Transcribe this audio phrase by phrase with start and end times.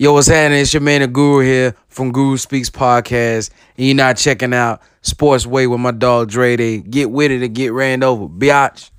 [0.00, 0.60] Yo, what's happening?
[0.60, 3.50] It's your man, the Guru here from Guru Speaks Podcast.
[3.76, 6.78] And you're not checking out Sports Way with my dog Dre Day.
[6.78, 8.28] Get with it and get ran over.
[8.28, 8.90] Biatch.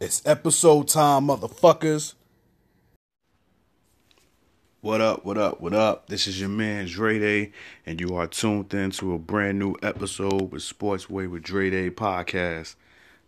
[0.00, 2.14] It's episode time, motherfuckers.
[4.80, 6.06] What up, what up, what up?
[6.06, 7.50] This is your man Dre Day,
[7.84, 11.68] and you are tuned in to a brand new episode with Sports Way with Dre
[11.68, 12.76] Day podcast.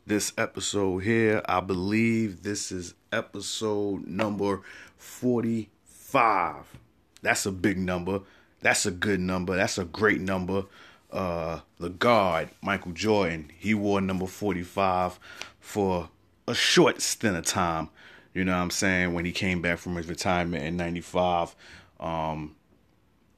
[0.06, 4.62] This episode here, I believe this is episode number
[5.00, 6.76] 45.
[7.22, 8.20] That's a big number.
[8.60, 9.56] That's a good number.
[9.56, 10.64] That's a great number.
[11.10, 15.18] Uh the guard, Michael Jordan, he wore number 45
[15.58, 16.08] for
[16.46, 17.88] a short stint of time.
[18.34, 19.14] You know what I'm saying?
[19.14, 21.56] When he came back from his retirement in 95,
[21.98, 22.54] um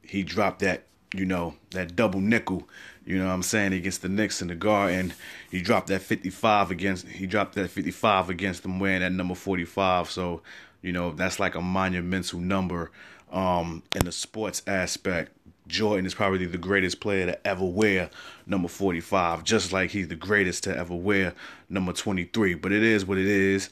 [0.03, 2.69] he dropped that, you know, that double nickel,
[3.07, 5.15] you know what I'm saying, against the Knicks in the Garden.
[5.51, 10.11] He dropped that 55 against he dropped that 55 against them wearing that number 45.
[10.11, 10.43] So
[10.83, 12.91] you know, that's like a monumental number
[13.31, 15.33] um, in the sports aspect.
[15.69, 18.11] Jordan is probably the greatest player to ever wear
[18.47, 21.35] number 45, just like he's the greatest to ever wear
[21.69, 22.55] number 23.
[22.55, 23.71] But it is what it is.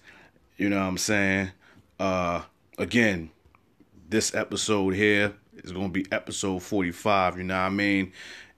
[0.56, 1.50] You know what I'm saying?
[1.98, 2.42] Uh,
[2.78, 3.30] again,
[4.08, 8.12] this episode here is going to be episode 45, you know what I mean?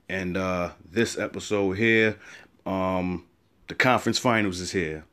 [0.09, 2.19] And uh, this episode here,
[2.67, 3.25] um,
[3.69, 5.05] the conference finals is here.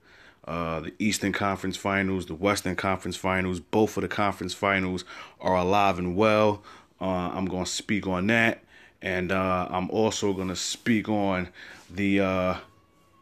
[0.50, 5.06] Uh, the Eastern Conference Finals, the Western Conference Finals, both of the conference finals
[5.40, 6.64] are alive and well.
[7.00, 8.64] Uh, I'm going to speak on that.
[9.00, 11.50] And uh, I'm also going to speak on
[11.94, 12.56] the uh,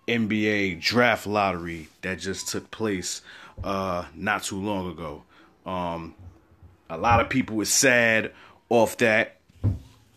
[0.08, 3.22] NBA draft lottery that just took place
[3.62, 5.24] uh, not too long ago.
[5.66, 6.16] Um,
[6.90, 8.32] a lot of people were sad
[8.70, 9.36] off that.
[9.66, 9.70] A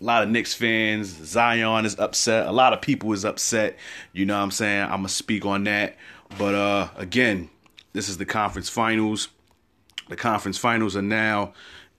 [0.04, 2.46] lot of Knicks fans, Zion is upset.
[2.46, 3.76] A lot of people is upset.
[4.12, 4.84] You know what I'm saying?
[4.84, 5.96] I'm going to speak on that.
[6.38, 7.50] But uh, again,
[7.92, 9.28] this is the conference finals.
[10.08, 11.52] The conference finals are now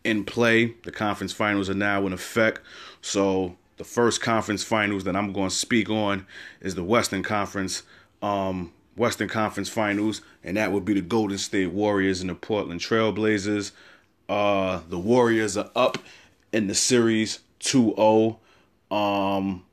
[0.04, 0.76] in play.
[0.84, 2.62] The conference finals are now in effect.
[3.02, 6.26] So the first conference finals that I'm going to speak on
[6.60, 7.84] is the Western Conference
[8.22, 12.82] um, Western Conference Finals, and that would be the Golden State Warriors and the Portland
[12.82, 13.72] Trailblazers.
[14.28, 15.98] Uh, the Warriors are up
[16.52, 18.38] in the series 2-0.
[18.92, 19.64] Um,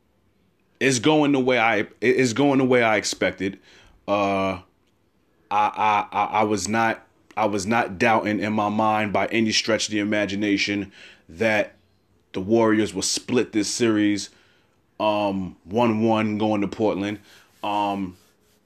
[0.80, 3.58] it's going the way I it's going the way I expected.
[4.08, 4.62] Uh,
[5.50, 9.88] I, I I was not I was not doubting in my mind by any stretch
[9.88, 10.92] of the imagination
[11.28, 11.74] that
[12.32, 14.30] the Warriors will split this series
[14.98, 17.20] um 1-1 going to Portland.
[17.62, 18.16] Um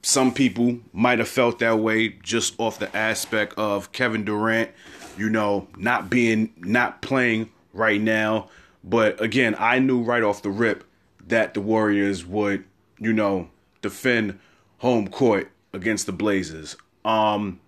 [0.03, 4.71] some people might have felt that way just off the aspect of Kevin Durant,
[5.17, 8.49] you know, not being not playing right now,
[8.83, 10.85] but again, I knew right off the rip
[11.27, 12.65] that the Warriors would,
[12.99, 13.49] you know,
[13.81, 14.39] defend
[14.83, 16.77] home court against the Blazers.
[17.05, 17.61] Um,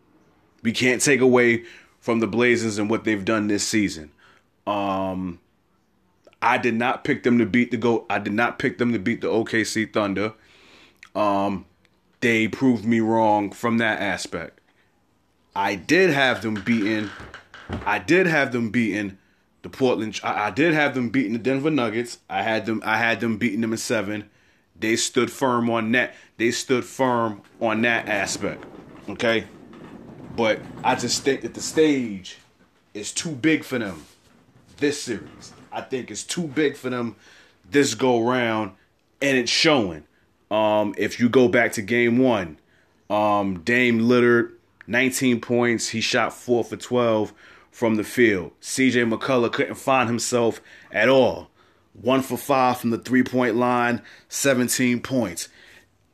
[0.62, 1.62] we can't take away
[2.00, 4.10] from the Blazers and what they've done this season.
[4.66, 5.38] Um,
[6.42, 8.04] I did not pick them to beat the go.
[8.10, 10.32] I did not pick them to beat the OKC Thunder.
[11.14, 11.66] Um,
[12.20, 14.60] they proved me wrong from that aspect.
[15.54, 17.10] I did have them beaten.
[17.86, 19.18] I did have them beaten
[19.62, 20.18] the Portland.
[20.24, 22.18] I, I did have them beating the Denver Nuggets.
[22.28, 22.82] I had them.
[22.84, 24.28] I had them beating them in seven.
[24.78, 26.14] They stood firm on that.
[26.36, 28.64] They stood firm on that aspect.
[29.08, 29.44] Okay?
[30.36, 32.38] But I just think that the stage
[32.92, 34.04] is too big for them
[34.78, 35.52] this series.
[35.72, 37.16] I think it's too big for them
[37.70, 38.72] this go round,
[39.22, 40.04] and it's showing.
[40.50, 42.58] Um, if you go back to game one,
[43.10, 44.52] um, Dame Lillard,
[44.86, 45.88] 19 points.
[45.88, 47.32] He shot four for 12
[47.70, 48.52] from the field.
[48.60, 50.60] CJ McCollum couldn't find himself
[50.92, 51.50] at all.
[52.00, 55.48] One for five from the three point line, 17 points.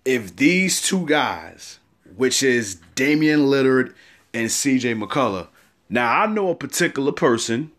[0.04, 1.78] If these two guys,
[2.16, 3.94] which is Damian Lillard
[4.32, 5.48] and CJ McCollum,
[5.88, 7.72] now I know a particular person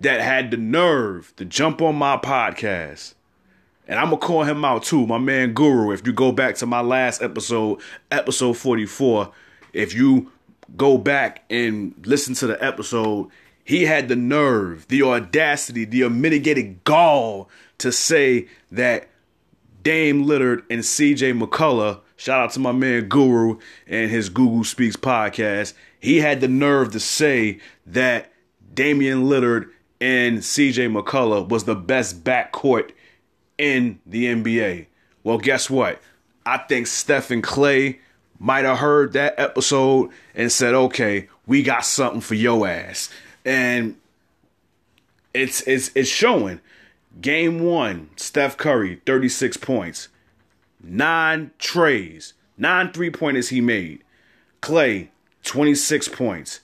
[0.00, 3.14] that had the nerve to jump on my podcast.
[3.86, 5.90] And I'm to call him out too, my man Guru.
[5.90, 9.32] If you go back to my last episode, episode 44,
[9.72, 10.30] if you
[10.76, 13.28] go back and listen to the episode,
[13.70, 19.08] he had the nerve, the audacity, the unmitigated gall to say that
[19.84, 24.96] Dame Lillard and CJ McCollum, shout out to my man Guru and his Guru Speaks
[24.96, 28.32] podcast, he had the nerve to say that
[28.74, 29.68] Damian Lillard
[30.00, 32.90] and CJ McCollum was the best backcourt
[33.56, 34.86] in the NBA.
[35.22, 36.02] Well, guess what?
[36.44, 38.00] I think Stephen Klay
[38.36, 43.10] might have heard that episode and said, okay, we got something for your ass
[43.44, 43.96] and
[45.34, 46.60] it's it's it's showing.
[47.20, 50.08] Game one, Steph Curry, 36 points,
[50.82, 54.04] nine trays, nine three pointers he made.
[54.62, 55.08] Klay,
[55.42, 56.60] 26 points.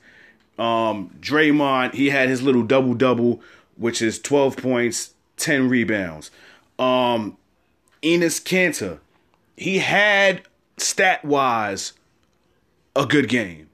[0.59, 3.41] Um, Draymond, he had his little double double,
[3.77, 6.31] which is 12 points, 10 rebounds.
[6.79, 7.37] Um,
[8.03, 9.01] Enes Kanter,
[9.57, 10.43] he had
[10.79, 11.95] stat wise
[12.95, 13.66] a good game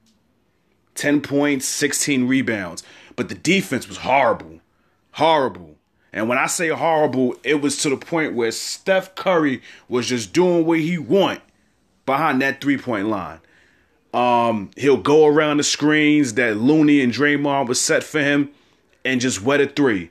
[0.94, 2.82] 10 points, 16 rebounds.
[3.16, 4.60] But the defense was horrible.
[5.12, 5.76] Horrible.
[6.12, 10.32] And when I say horrible, it was to the point where Steph Curry was just
[10.32, 11.40] doing what he want
[12.04, 13.40] behind that three point line.
[14.12, 18.50] Um, he'll go around the screens that Looney and Draymond was set for him
[19.04, 20.10] and just wet a three.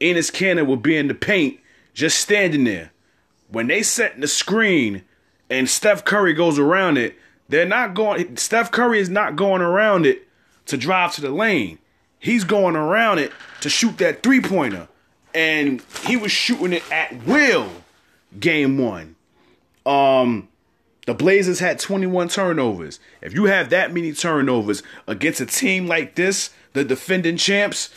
[0.00, 1.58] Enes Kanter will be in the paint,
[1.94, 2.92] just standing there.
[3.48, 5.02] When they set the screen
[5.48, 7.16] and Steph Curry goes around it,
[7.48, 8.36] they're not going.
[8.36, 10.26] Steph Curry is not going around it
[10.66, 11.78] to drive to the lane.
[12.18, 14.88] He's going around it to shoot that three pointer,
[15.34, 17.68] and he was shooting it at will.
[18.38, 19.16] Game one.
[19.86, 20.48] Um,
[21.06, 23.00] the Blazers had 21 turnovers.
[23.22, 27.88] If you have that many turnovers against a team like this, the defending champs,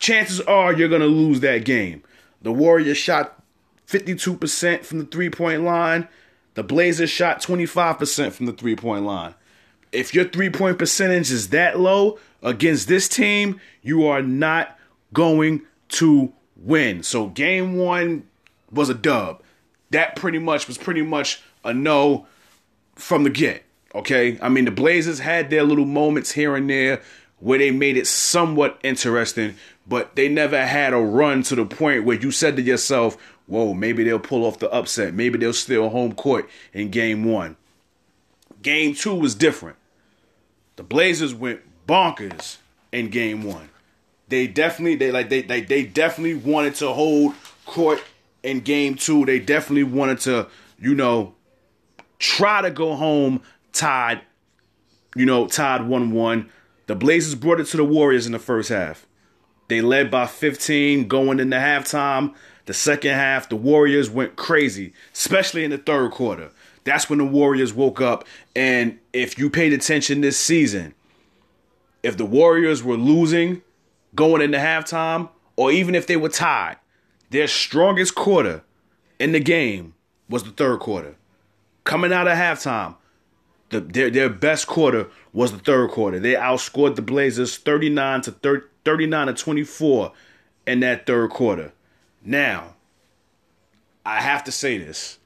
[0.00, 2.02] chances are you're to lose that game.
[2.42, 3.40] The Warriors shot
[3.86, 6.08] 52% from the three point line.
[6.54, 9.34] The Blazers shot 25% from the three point line.
[9.92, 14.78] If your three point percentage is that low against this team, you are not
[15.12, 17.02] going to win.
[17.02, 18.26] So game one
[18.70, 19.42] was a dub.
[19.90, 22.26] That pretty much was pretty much a no
[22.94, 23.64] from the get.
[23.94, 27.00] Okay, I mean the Blazers had their little moments here and there
[27.40, 29.54] where they made it somewhat interesting,
[29.86, 33.16] but they never had a run to the point where you said to yourself,
[33.48, 35.14] "Whoa, maybe they'll pull off the upset.
[35.14, 37.56] Maybe they'll steal home court in Game One."
[38.62, 39.76] Game Two was different.
[40.76, 42.58] The Blazers went bonkers
[42.92, 43.70] in Game One.
[44.28, 47.34] They definitely they like they they, they definitely wanted to hold
[47.66, 48.02] court
[48.42, 49.24] in Game Two.
[49.24, 50.48] They definitely wanted to
[50.78, 51.34] you know
[52.18, 53.42] try to go home
[53.72, 54.22] tied,
[55.14, 56.50] you know, tied 1 1.
[56.86, 59.06] The Blazers brought it to the Warriors in the first half.
[59.68, 62.34] They led by 15 going into halftime.
[62.68, 66.50] The second half, the Warriors went crazy, especially in the third quarter.
[66.84, 68.26] That's when the Warriors woke up.
[68.54, 70.94] And if you paid attention this season,
[72.02, 73.62] if the Warriors were losing
[74.14, 76.76] going into halftime, or even if they were tied,
[77.30, 78.62] their strongest quarter
[79.18, 79.94] in the game
[80.28, 81.16] was the third quarter
[81.88, 82.94] coming out of halftime,
[83.70, 86.20] the, their their best quarter was the third quarter.
[86.20, 90.12] They outscored the Blazers 39 to 30, 39 to 24
[90.66, 91.72] in that third quarter.
[92.24, 92.74] Now,
[94.04, 95.18] I have to say this.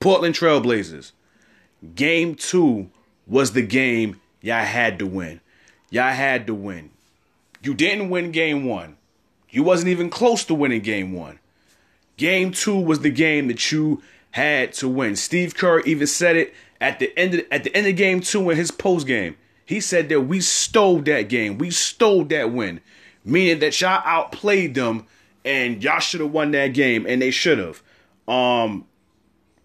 [0.00, 1.12] Portland Trailblazers,
[1.94, 2.88] game 2
[3.26, 5.40] was the game y'all had to win.
[5.90, 6.90] Y'all had to win.
[7.62, 8.96] You didn't win game 1.
[9.50, 11.38] You wasn't even close to winning game 1.
[12.20, 14.02] Game two was the game that you
[14.32, 15.16] had to win.
[15.16, 18.50] Steve Kerr even said it at the end of, at the end of game two
[18.50, 19.38] in his post game.
[19.64, 21.56] He said that we stole that game.
[21.56, 22.82] We stole that win,
[23.24, 25.06] meaning that y'all outplayed them
[25.44, 27.82] and y'all should have won that game, and they should have.
[28.28, 28.86] Um,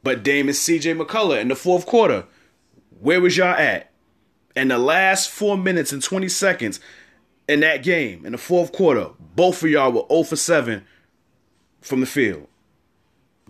[0.03, 2.25] but Dame and CJ McCollum in the fourth quarter,
[2.99, 3.91] where was y'all at?
[4.55, 6.79] In the last four minutes and 20 seconds
[7.47, 10.85] in that game, in the fourth quarter, both of y'all were 0 for 7
[11.81, 12.47] from the field.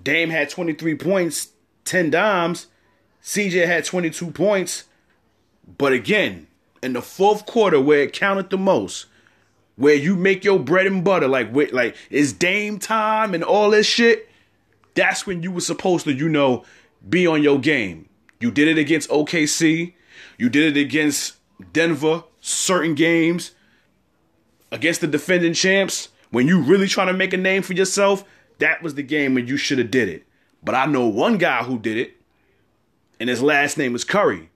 [0.01, 1.49] Dame had 23 points,
[1.85, 2.67] 10 dimes.
[3.23, 4.85] CJ had 22 points.
[5.77, 6.47] But again,
[6.81, 9.05] in the fourth quarter where it counted the most,
[9.75, 13.85] where you make your bread and butter, like like it's Dame time and all this
[13.85, 14.29] shit,
[14.93, 16.63] that's when you were supposed to, you know,
[17.07, 18.09] be on your game.
[18.39, 19.93] You did it against OKC.
[20.37, 21.35] You did it against
[21.73, 23.51] Denver, certain games.
[24.71, 28.25] Against the defending champs, when you really trying to make a name for yourself,
[28.59, 30.25] that was the game when you should have did it.
[30.63, 32.15] But I know one guy who did it,
[33.19, 34.49] and his last name is Curry.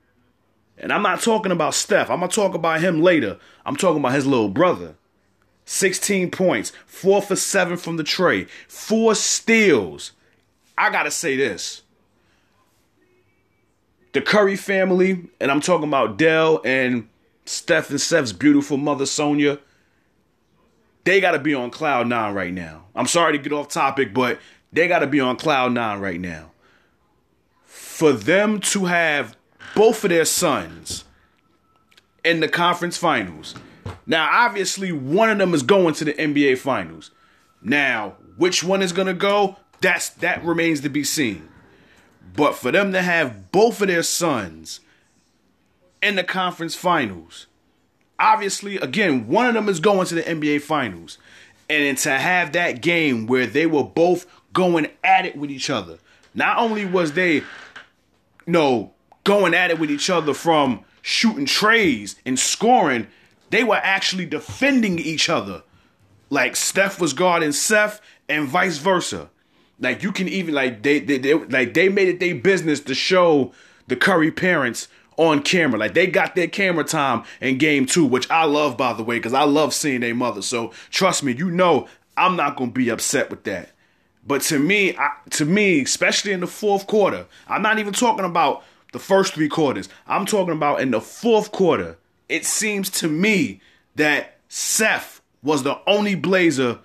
[0.77, 2.09] And I'm not talking about Steph.
[2.09, 3.37] I'm gonna talk about him later.
[3.65, 4.95] I'm talking about his little brother.
[5.69, 10.11] 16 points, four for seven from the tray, four steals.
[10.77, 11.83] I gotta say this.
[14.13, 17.07] The Curry family, and I'm talking about Dell and
[17.45, 19.59] Steph and Steph's beautiful mother Sonya
[21.09, 22.85] they got to be on cloud nine right now.
[22.95, 24.39] I'm sorry to get off topic, but
[24.71, 26.51] they got to be on cloud nine right now.
[27.65, 29.35] For them to have
[29.75, 31.05] both of their sons
[32.23, 33.55] in the conference finals.
[34.05, 37.11] Now, obviously, one of them is going to the NBA finals.
[37.61, 39.57] Now, which one is going to go?
[39.81, 41.49] That's that remains to be seen.
[42.35, 44.79] But for them to have both of their sons
[46.01, 47.47] in the conference finals
[48.19, 51.17] obviously, again, one of them is going to the NBA Finals.
[51.69, 55.99] And to have that game where they were both going at it with each other.
[56.33, 57.43] Not only was they, you
[58.47, 58.93] know,
[59.23, 63.07] going at it with each other from, shooting trays and scoring,
[63.49, 65.63] they were actually defending each other.
[66.29, 69.29] Like Steph was guarding Seth and vice versa.
[69.79, 72.93] Like you can even like they, they, they like they made it their business to
[72.93, 73.53] show
[73.87, 74.87] the Curry parents
[75.17, 75.79] on camera.
[75.79, 79.17] Like they got their camera time in game two, which I love by the way,
[79.17, 80.41] because I love seeing their mother.
[80.41, 81.87] So trust me, you know
[82.17, 83.71] I'm not gonna be upset with that.
[84.27, 88.25] But to me, I, to me, especially in the fourth quarter, I'm not even talking
[88.25, 89.89] about the first three quarters.
[90.07, 91.97] I'm talking about in the fourth quarter.
[92.29, 93.59] It seems to me
[93.95, 96.79] that Seth was the only Blazer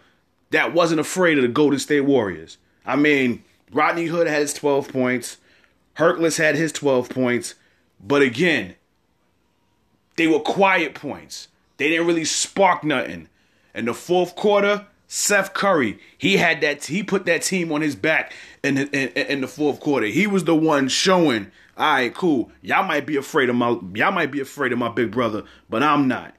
[0.51, 2.59] that wasn't afraid of the Golden State Warriors.
[2.87, 5.37] I mean, Rodney Hood had his 12 points.
[5.97, 7.55] Harkless had his 12 points.
[8.01, 8.75] But again,
[10.17, 11.49] they were quiet points.
[11.77, 13.29] They didn't really spark nothing.
[13.75, 16.85] In the fourth quarter, Seth Curry, he had that.
[16.85, 18.33] He put that team on his back
[18.63, 20.07] in, in, in the fourth quarter.
[20.07, 21.51] He was the one showing.
[21.76, 22.52] All right, cool.
[22.62, 23.78] Y'all might be afraid of my.
[23.95, 26.35] Y'all might be afraid of my big brother, but I'm not.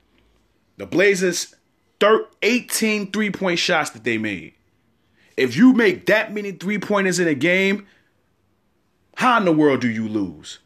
[0.78, 1.56] The Blazers,
[2.42, 4.54] 18 three point shots that they made.
[5.38, 7.86] If you make that many three pointers in a game,
[9.18, 10.60] how in the world do you lose?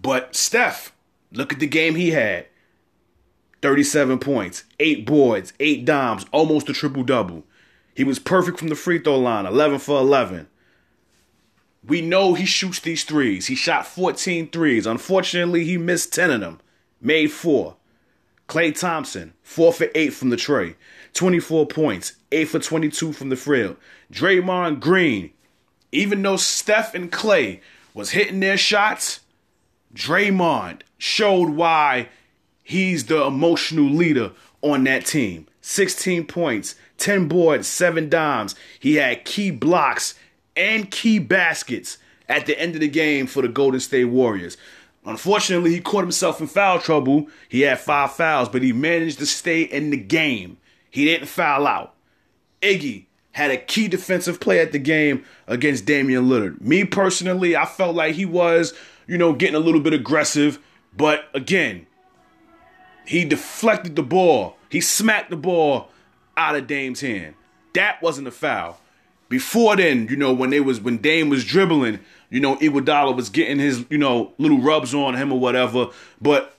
[0.00, 0.92] But Steph,
[1.32, 2.46] look at the game he had
[3.60, 7.44] 37 points, 8 boards, 8 dimes, almost a triple double.
[7.94, 10.48] He was perfect from the free throw line, 11 for 11.
[11.86, 13.46] We know he shoots these threes.
[13.46, 14.86] He shot 14 threes.
[14.86, 16.60] Unfortunately, he missed 10 of them,
[17.00, 17.76] made 4.
[18.48, 20.76] Klay Thompson, 4 for 8 from the tray,
[21.14, 23.76] 24 points, 8 for 22 from the field.
[24.12, 25.30] Draymond Green,
[25.90, 27.60] even though Steph and Klay
[27.94, 29.20] was hitting their shots,
[29.94, 32.08] Draymond showed why
[32.62, 35.46] he's the emotional leader on that team.
[35.62, 38.54] 16 points, 10 boards, 7 dimes.
[38.78, 40.14] He had key blocks
[40.56, 44.56] and key baskets at the end of the game for the Golden State Warriors.
[45.04, 47.28] Unfortunately, he caught himself in foul trouble.
[47.48, 50.58] He had five fouls, but he managed to stay in the game.
[50.90, 51.94] He didn't foul out.
[52.60, 56.60] Iggy had a key defensive play at the game against Damian Lillard.
[56.60, 58.74] Me personally, I felt like he was,
[59.06, 60.58] you know, getting a little bit aggressive,
[60.96, 61.86] but again,
[63.06, 64.56] he deflected the ball.
[64.68, 65.88] He smacked the ball
[66.36, 67.34] out of Dame's hand.
[67.74, 68.78] That wasn't a foul.
[69.32, 73.30] Before then, you know, when they was when Dame was dribbling, you know, Iguodala was
[73.30, 75.88] getting his, you know, little rubs on him or whatever.
[76.20, 76.54] But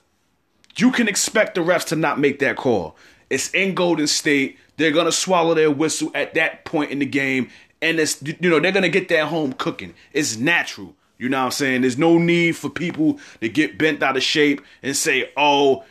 [0.74, 2.96] you can expect the refs to not make that call.
[3.30, 4.58] It's in Golden State.
[4.76, 7.48] They're gonna swallow their whistle at that point in the game,
[7.80, 9.94] and it's you know they're gonna get that home cooking.
[10.12, 10.96] It's natural.
[11.16, 11.82] You know what I'm saying?
[11.82, 15.84] There's no need for people to get bent out of shape and say, "Oh,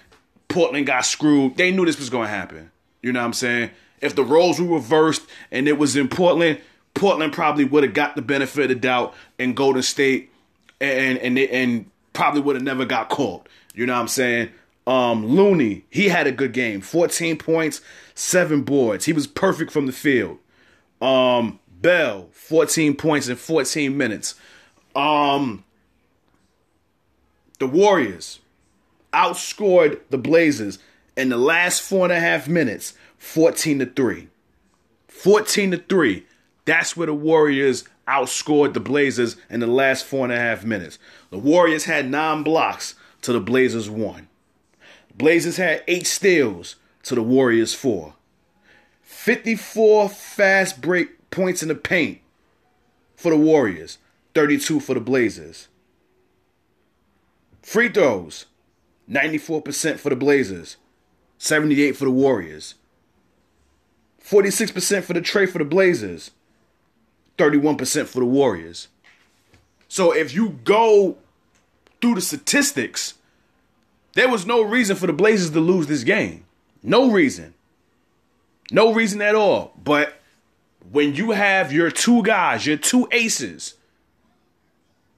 [0.49, 2.71] Portland got screwed." They knew this was gonna happen.
[3.01, 3.69] You know what I'm saying?
[4.01, 6.59] If the roles were reversed and it was in Portland,
[6.93, 10.31] Portland probably would have got the benefit of doubt, and Golden State
[10.79, 13.47] and and and probably would have never got caught.
[13.73, 14.49] You know what I'm saying?
[14.85, 16.81] Um, Looney, he had a good game.
[16.81, 17.81] 14 points,
[18.15, 19.05] seven boards.
[19.05, 20.39] He was perfect from the field.
[21.01, 24.35] Um, Bell, 14 points in 14 minutes.
[24.95, 25.63] Um,
[27.59, 28.39] the Warriors
[29.13, 30.79] outscored the Blazers
[31.15, 34.27] in the last four and a half minutes, 14 to 3.
[35.07, 36.25] 14 to 3.
[36.65, 40.99] That's where the Warriors outscored the Blazers in the last four and a half minutes.
[41.29, 44.27] The Warriors had nine blocks to the Blazers one.
[45.15, 48.15] Blazers had eight steals to the Warriors four.
[49.01, 52.19] 54 fast break points in the paint
[53.15, 53.99] for the Warriors,
[54.33, 55.67] 32 for the Blazers.
[57.61, 58.45] Free throws,
[59.09, 60.77] 94% for the Blazers,
[61.37, 62.75] 78 for the Warriors.
[64.21, 66.31] 46% for the tray for the Blazers,
[67.37, 68.87] 31% for the Warriors.
[69.87, 71.17] So if you go
[72.01, 73.15] through the statistics,
[74.13, 76.45] there was no reason for the Blazers to lose this game.
[76.81, 77.53] No reason.
[78.71, 79.73] No reason at all.
[79.83, 80.15] But
[80.91, 83.75] when you have your two guys, your two aces,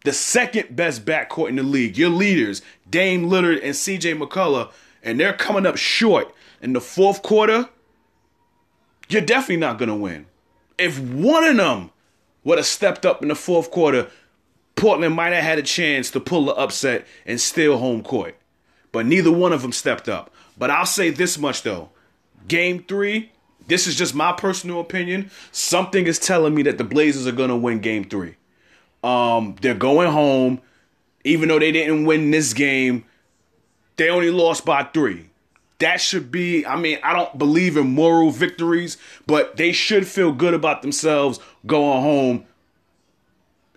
[0.04, 4.72] the second best backcourt in the league, your leaders, Dame Lillard and CJ McCollum,
[5.04, 7.70] and they're coming up short in the fourth quarter,
[9.10, 10.26] you're definitely not going to win.
[10.78, 11.92] If one of them
[12.46, 14.10] would have stepped up in the fourth quarter,
[14.76, 18.36] Portland might have had a chance to pull the upset and steal home court.
[18.94, 20.32] But neither one of them stepped up.
[20.58, 21.90] But I'll say this much though.
[22.48, 23.32] Game three,
[23.68, 25.32] this is just my personal opinion.
[25.52, 28.36] Something is telling me that the Blazers are to win game three.
[29.04, 30.62] Um, they're going home.
[31.24, 33.04] Even though they didn't win this game,
[33.98, 35.30] they only lost by three.
[35.80, 40.32] That should be, I mean, I don't believe in moral victories, but they should feel
[40.32, 42.46] good about themselves going home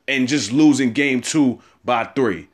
[0.06, 2.48] and just losing game two by three.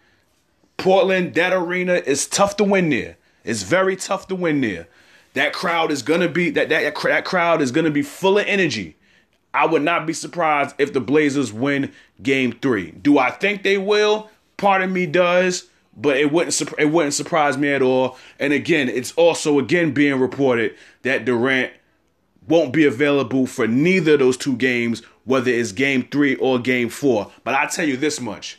[0.77, 3.17] Portland, that arena is tough to win there.
[3.45, 4.89] It's very tough to win there.
[5.35, 8.97] That crowd is gonna be that that that crowd is gonna be full of energy.
[9.53, 12.93] I would not be surprised if the Blazers win Game Three.
[12.93, 14.31] Do I think they will?
[14.57, 18.17] Part of me does, but it wouldn't it wouldn't surprise me at all.
[18.39, 21.73] And again, it's also again being reported that Durant
[22.47, 26.89] won't be available for neither of those two games, whether it's Game Three or Game
[26.89, 27.31] Four.
[27.45, 28.59] But I tell you this much: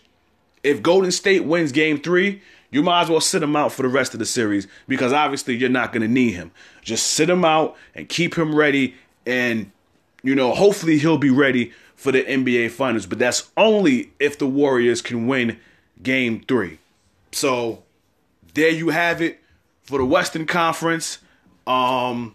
[0.63, 3.89] if Golden State wins Game Three, you might as well sit him out for the
[3.89, 6.51] rest of the series because obviously you're not going to need him.
[6.81, 9.71] Just sit him out and keep him ready, and
[10.23, 13.05] you know hopefully he'll be ready for the NBA Finals.
[13.05, 15.59] But that's only if the Warriors can win
[16.01, 16.79] Game Three.
[17.35, 17.83] So
[18.53, 19.41] there you have it
[19.83, 21.17] for the Western Conference.
[21.67, 22.33] Um,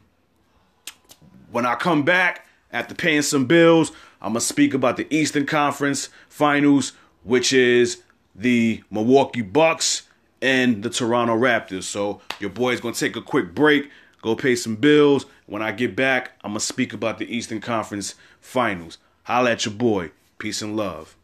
[1.51, 6.11] when I come back after paying some bills, I'm gonna speak about the Eastern Conference
[6.29, 6.93] Finals,
[7.25, 8.03] which is
[8.35, 10.03] the Milwaukee Bucks
[10.43, 11.85] and the Toronto Raptors.
[11.85, 13.89] So your boy's gonna take a quick break,
[14.21, 15.25] go pay some bills.
[15.47, 18.99] When I get back, I'm gonna speak about the Eastern Conference Finals.
[19.23, 20.11] Holla at your boy.
[20.37, 21.17] Peace and love.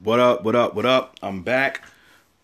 [0.00, 1.16] What up, what up, what up?
[1.22, 1.82] I'm back.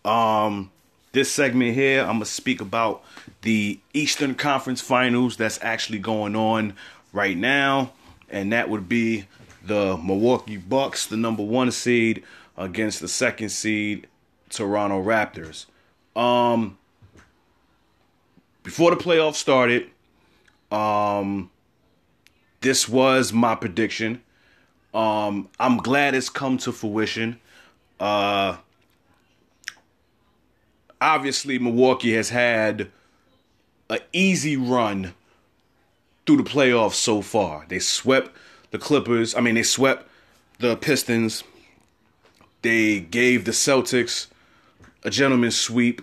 [0.03, 0.71] Um
[1.13, 3.01] this segment here, I'm gonna speak about
[3.43, 6.73] the Eastern Conference Finals that's actually going on
[7.13, 7.93] right now,
[8.29, 9.27] and that would be
[9.65, 12.23] the Milwaukee Bucks, the number one seed,
[12.57, 14.07] against the second seed
[14.49, 15.65] Toronto Raptors.
[16.13, 16.77] Um,
[18.63, 19.89] before the playoffs started,
[20.73, 21.49] um,
[22.59, 24.21] this was my prediction.
[24.93, 27.39] Um, I'm glad it's come to fruition.
[27.99, 28.57] Uh,
[30.99, 32.91] obviously, Milwaukee has had
[33.89, 35.13] an easy run
[36.25, 37.65] through the playoffs so far.
[37.67, 38.31] They swept
[38.71, 39.35] the Clippers.
[39.35, 40.07] I mean, they swept
[40.59, 41.43] the Pistons.
[42.61, 44.27] They gave the Celtics
[45.03, 46.01] a gentleman's sweep.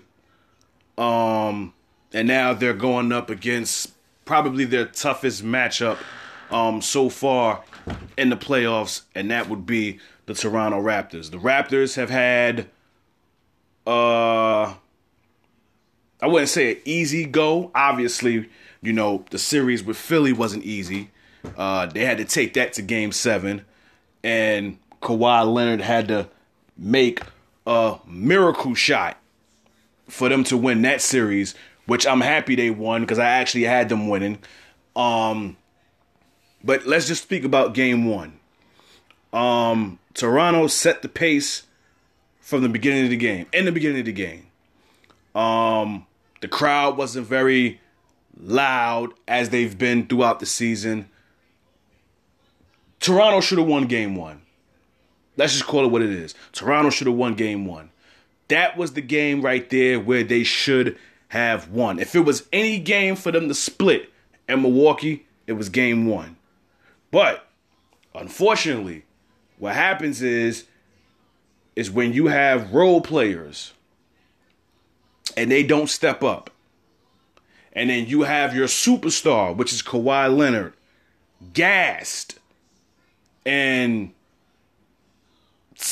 [0.97, 1.75] Um,
[2.13, 3.93] and now they're going up against
[4.25, 5.99] probably their toughest matchup
[6.51, 7.65] um, so far
[8.17, 9.99] in the playoffs, and that would be
[10.33, 11.31] the Toronto Raptors.
[11.31, 12.69] The Raptors have had,
[13.87, 14.75] uh,
[16.21, 17.71] I wouldn't say an easy go.
[17.75, 18.49] Obviously,
[18.81, 21.11] you know the series with Philly wasn't easy.
[21.57, 23.65] Uh, they had to take that to Game Seven,
[24.25, 26.29] and Kawhi Leonard had to
[26.79, 27.21] make
[27.67, 29.19] a miracle shot
[30.09, 31.55] for them to win that series,
[31.87, 34.39] which I'm happy they won because I actually had them winning.
[34.97, 35.57] Um,
[36.65, 38.39] but let's just speak about game one.
[39.33, 41.65] Um, Toronto set the pace
[42.41, 43.47] from the beginning of the game.
[43.53, 44.47] In the beginning of the game,
[45.35, 46.07] um,
[46.41, 47.81] the crowd wasn't very
[48.39, 51.09] loud as they've been throughout the season.
[53.01, 54.43] Toronto should have won game one.
[55.37, 56.35] Let's just call it what it is.
[56.53, 57.91] Toronto should have won game one.
[58.49, 61.99] That was the game right there where they should have won.
[61.99, 64.11] If it was any game for them to split
[64.49, 66.37] in Milwaukee, it was game one.
[67.11, 67.49] But
[68.15, 69.05] unfortunately,
[69.63, 70.65] what happens is
[71.77, 73.73] is when you have role players
[75.37, 76.51] and they don't step up.
[77.73, 80.75] And then you have your superstar, which is Kawhi Leonard,
[81.55, 82.41] gassed.
[83.47, 84.13] And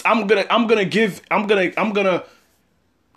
[0.04, 2.24] I'm gonna I'm gonna give I'm gonna I'm gonna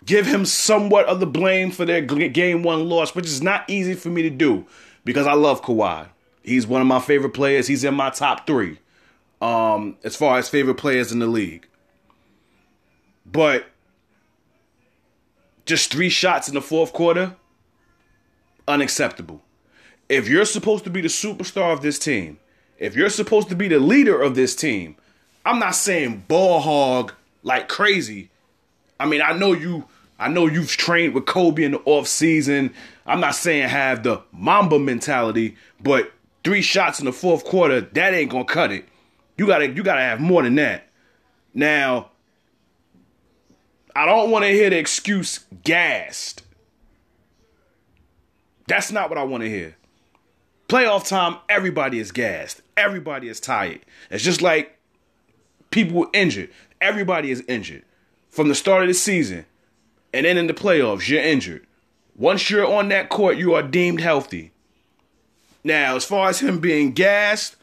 [0.06, 3.94] give him somewhat of the blame for their game one loss, which is not easy
[3.94, 4.66] for me to do
[5.04, 6.06] because I love Kawhi.
[6.44, 7.66] He's one of my favorite players.
[7.66, 8.78] He's in my top three
[9.40, 11.66] um, as far as favorite players in the league.
[13.26, 13.66] But
[15.66, 17.36] just three shots in the fourth quarter,
[18.68, 19.42] unacceptable.
[20.08, 22.38] If you're supposed to be the superstar of this team,
[22.78, 24.96] if you're supposed to be the leader of this team,
[25.44, 28.30] I'm not saying ball hog like crazy.
[28.98, 29.86] I mean, I know you
[30.18, 32.72] I know you've trained with Kobe in the off season.
[33.06, 36.12] I'm not saying have the Mamba mentality, but
[36.44, 38.86] three shots in the fourth quarter, that ain't gonna cut it.
[39.36, 40.88] You gotta you gotta have more than that.
[41.52, 42.10] Now,
[43.94, 46.42] I don't want to hear the excuse gassed.
[48.66, 49.76] That's not what I want to hear.
[50.68, 52.62] Playoff time, everybody is gassed.
[52.76, 53.80] Everybody is tired.
[54.10, 54.78] It's just like
[55.70, 56.50] people were injured.
[56.80, 57.84] Everybody is injured.
[58.30, 59.44] From the start of the season
[60.12, 61.66] and then in the playoffs, you're injured.
[62.16, 64.52] Once you're on that court, you are deemed healthy.
[65.64, 67.56] Now, as far as him being gassed,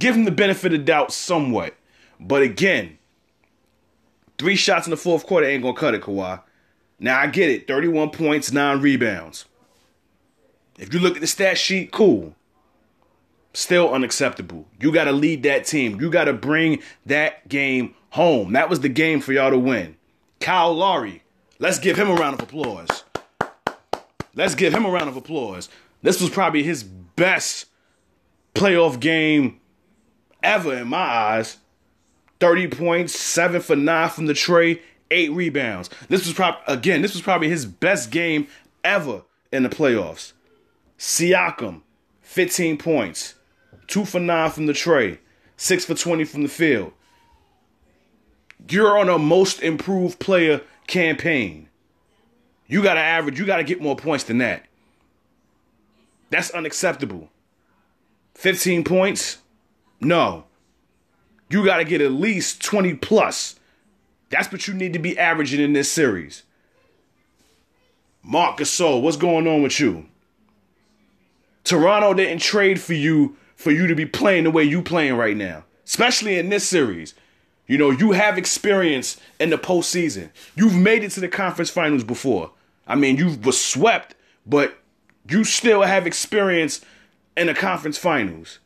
[0.00, 1.74] give him the benefit of doubt somewhat.
[2.18, 2.98] But again,
[4.38, 6.42] three shots in the fourth quarter ain't gonna cut it, Kawhi.
[6.98, 9.44] Now I get it, 31 points, nine rebounds.
[10.78, 12.34] If you look at the stat sheet, cool.
[13.52, 14.66] Still unacceptable.
[14.80, 16.00] You got to lead that team.
[16.00, 18.52] You got to bring that game home.
[18.52, 19.96] That was the game for y'all to win.
[20.40, 21.22] Kyle Lowry,
[21.58, 23.04] let's give him a round of applause.
[24.34, 25.68] Let's give him a round of applause.
[26.02, 27.66] This was probably his best
[28.54, 29.59] playoff game
[30.42, 31.58] ever in my eyes.
[32.40, 35.90] 30 points, 7 for 9 from the tray, 8 rebounds.
[36.08, 38.48] This was probably again, this was probably his best game
[38.82, 39.22] ever
[39.52, 40.32] in the playoffs.
[40.98, 41.82] Siakam,
[42.22, 43.34] 15 points,
[43.88, 45.18] 2 for 9 from the tray,
[45.56, 46.92] 6 for 20 from the field.
[48.68, 51.68] You're on a most improved player campaign.
[52.66, 54.64] You got to average, you got to get more points than that.
[56.30, 57.28] That's unacceptable.
[58.34, 59.38] 15 points?
[60.00, 60.44] No.
[61.48, 63.58] You got to get at least 20 plus.
[64.30, 66.44] That's what you need to be averaging in this series.
[68.22, 70.06] Marc Gasol, what's going on with you?
[71.64, 75.36] Toronto didn't trade for you for you to be playing the way you playing right
[75.36, 77.14] now, especially in this series.
[77.66, 80.30] You know, you have experience in the postseason.
[80.56, 82.52] You've made it to the conference finals before.
[82.86, 84.14] I mean, you were swept,
[84.46, 84.78] but
[85.28, 86.80] you still have experience
[87.36, 88.58] in the conference finals.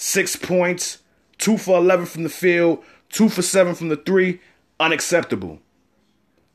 [0.00, 0.98] Six points,
[1.38, 4.38] two for 11 from the field, two for seven from the three.
[4.78, 5.58] Unacceptable.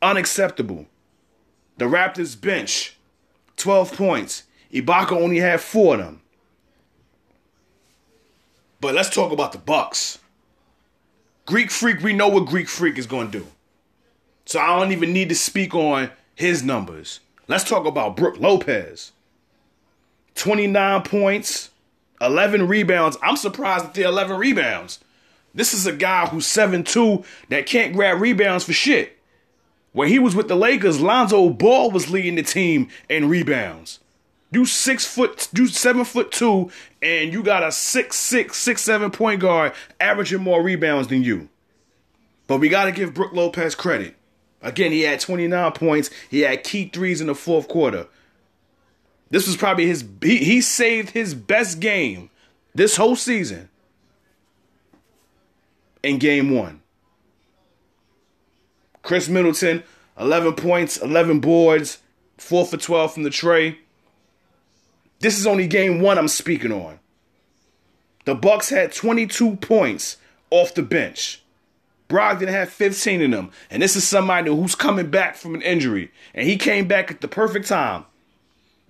[0.02, 0.86] Unacceptable.
[1.78, 2.96] The Raptors bench,
[3.58, 4.44] 12 points.
[4.72, 6.22] Ibaka only had four of them.
[8.80, 10.20] But let's talk about the Bucks.
[11.46, 13.48] Greek Freak, we know what Greek Freak is going to do.
[14.46, 17.20] So I don't even need to speak on his numbers.
[17.50, 19.12] Let's talk about Brook Lopez.
[20.36, 21.72] 29 points,
[22.24, 23.18] 11 rebounds.
[23.22, 25.00] I'm surprised at the 11 rebounds.
[25.54, 29.20] This is a guy who's 7'2 that can't grab rebounds for shit.
[29.92, 34.00] When he was with the Lakers, Lonzo Ball was leading the team in rebounds.
[34.52, 39.10] You six foot, you seven foot two, and you got a six six six seven
[39.10, 41.50] point guard averaging more rebounds than you.
[42.46, 44.16] But we got to give Brook Lopez credit.
[44.62, 46.10] Again, he had 29 points.
[46.30, 48.08] He had key threes in the fourth quarter.
[49.34, 50.06] This was probably his.
[50.22, 52.30] He, he saved his best game
[52.76, 53.68] this whole season
[56.04, 56.84] in game one.
[59.02, 59.82] Khris Middleton,
[60.20, 61.98] 11 points, 11 boards,
[62.38, 63.80] 4 for 12 from the tray.
[65.20, 67.00] This is only game one I'm speaking on.
[68.26, 70.18] The Bucks had 22 points
[70.52, 71.42] off the bench.
[72.08, 73.50] Brogdon had 15 in them.
[73.72, 76.12] And this is somebody who's coming back from an injury.
[76.36, 78.06] And he came back at the perfect time.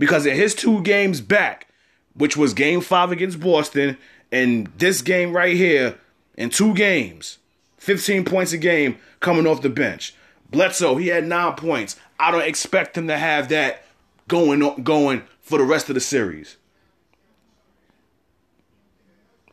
[0.03, 1.69] Because in his two games back,
[2.13, 3.97] which was game five against Boston,
[4.33, 5.97] and this game right here,
[6.35, 7.37] in two games,
[7.77, 10.13] 15 points a game coming off the bench.
[10.51, 11.95] Bledsoe, he had nine points.
[12.19, 13.85] I don't expect him to have that
[14.27, 16.57] going going for the rest of the series.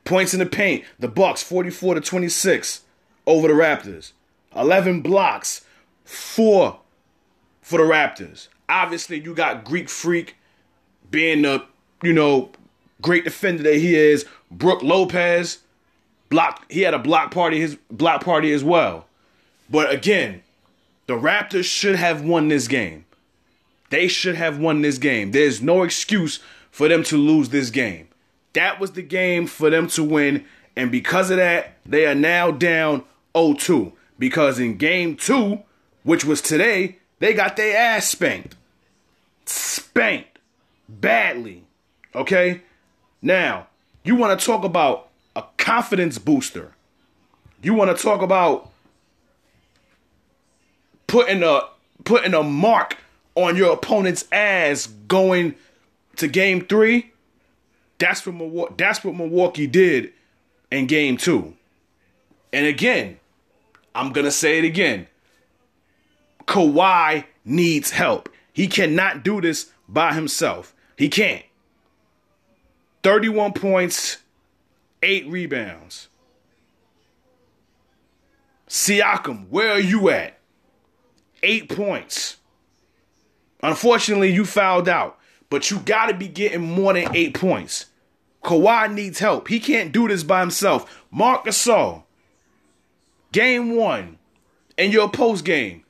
[0.02, 2.80] Points in the paint, the Bucks 44 to 26
[3.24, 4.10] over the Raptors.
[4.56, 5.64] 11 blocks,
[6.04, 6.80] 4
[7.60, 8.48] for the Raptors.
[8.68, 10.34] Obviously, you got Greek Freak
[11.10, 11.64] being the,
[12.02, 12.50] you know,
[13.00, 14.26] great defender that he is.
[14.50, 15.58] Brook Lopez,
[16.28, 19.06] block he had a block party his block party as well.
[19.68, 20.42] But again,
[21.06, 23.04] the Raptors should have won this game.
[23.90, 25.32] They should have won this game.
[25.32, 28.08] There's no excuse for them to lose this game.
[28.52, 30.44] That was the game for them to win.
[30.76, 33.92] And because of that, they are now down 0-2.
[34.18, 35.60] Because in game two,
[36.04, 38.54] which was today, they got their ass spanked.
[39.46, 40.29] Spanked.
[40.90, 41.64] Badly.
[42.14, 42.62] Okay?
[43.22, 43.68] Now,
[44.02, 46.72] you want to talk about a confidence booster.
[47.62, 48.70] You want to talk about
[51.06, 51.60] putting a
[52.04, 52.96] putting a mark
[53.34, 55.54] on your opponent's ass going
[56.16, 57.12] to game three,
[57.98, 60.12] that's what Milwaukee, that's what Milwaukee did
[60.70, 61.54] in game two.
[62.52, 63.18] And again,
[63.94, 65.06] I'm gonna say it again.
[66.46, 68.28] Kawhi needs help.
[68.52, 70.74] He cannot do this by himself.
[71.00, 71.42] He can't.
[73.02, 74.18] 31 points,
[75.02, 76.08] 8 rebounds.
[78.68, 80.38] Siakam, where are you at?
[81.42, 82.36] 8 points.
[83.62, 87.86] Unfortunately, you fouled out, but you got to be getting more than eight points.
[88.44, 89.48] Kawhi needs help.
[89.48, 91.02] He can't do this by himself.
[91.10, 92.02] Marc Gasol,
[93.32, 94.18] game one,
[94.76, 95.82] in your post game,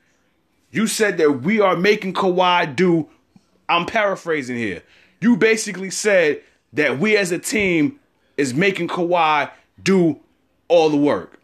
[0.71, 3.09] you said that we are making Kawhi do.
[3.67, 4.83] I'm paraphrasing here.
[5.21, 6.41] You basically said
[6.73, 7.99] that we as a team
[8.37, 10.19] is making Kawhi do
[10.67, 11.39] all the work.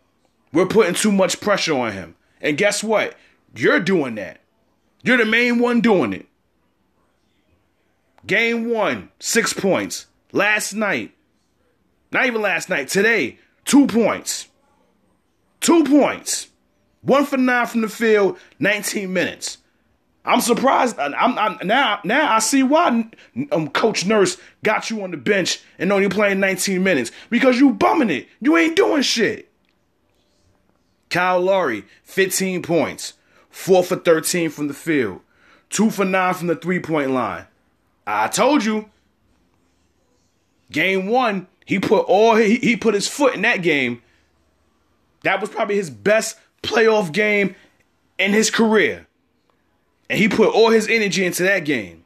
[0.51, 2.15] We're putting too much pressure on him.
[2.41, 3.15] And guess what?
[3.55, 4.41] You're doing that.
[5.03, 6.25] You're the main one doing it.
[8.25, 10.07] Game one, six points.
[10.31, 11.13] Last night,
[12.11, 14.47] not even last night, today, two points.
[15.61, 16.47] Two points.
[17.01, 19.59] One for nine from the field, 19 minutes.
[20.27, 20.99] I'm surprised.
[20.99, 22.01] I'm, I'm now.
[22.03, 23.09] Now I see why
[23.53, 27.71] um, Coach Nurse got you on the bench and only playing 19 minutes because you
[27.71, 28.27] bumming it.
[28.41, 29.49] You ain't doing shit.
[31.09, 33.13] Kyle Lowry, 15 points,
[33.49, 35.21] four for 13 from the field,
[35.69, 37.45] two for nine from the three point line.
[38.05, 38.89] I told you.
[40.69, 44.01] Game one, he put all he, he put his foot in that game.
[45.23, 47.55] That was probably his best playoff game
[48.17, 49.06] in his career.
[50.09, 52.05] And he put all his energy into that game.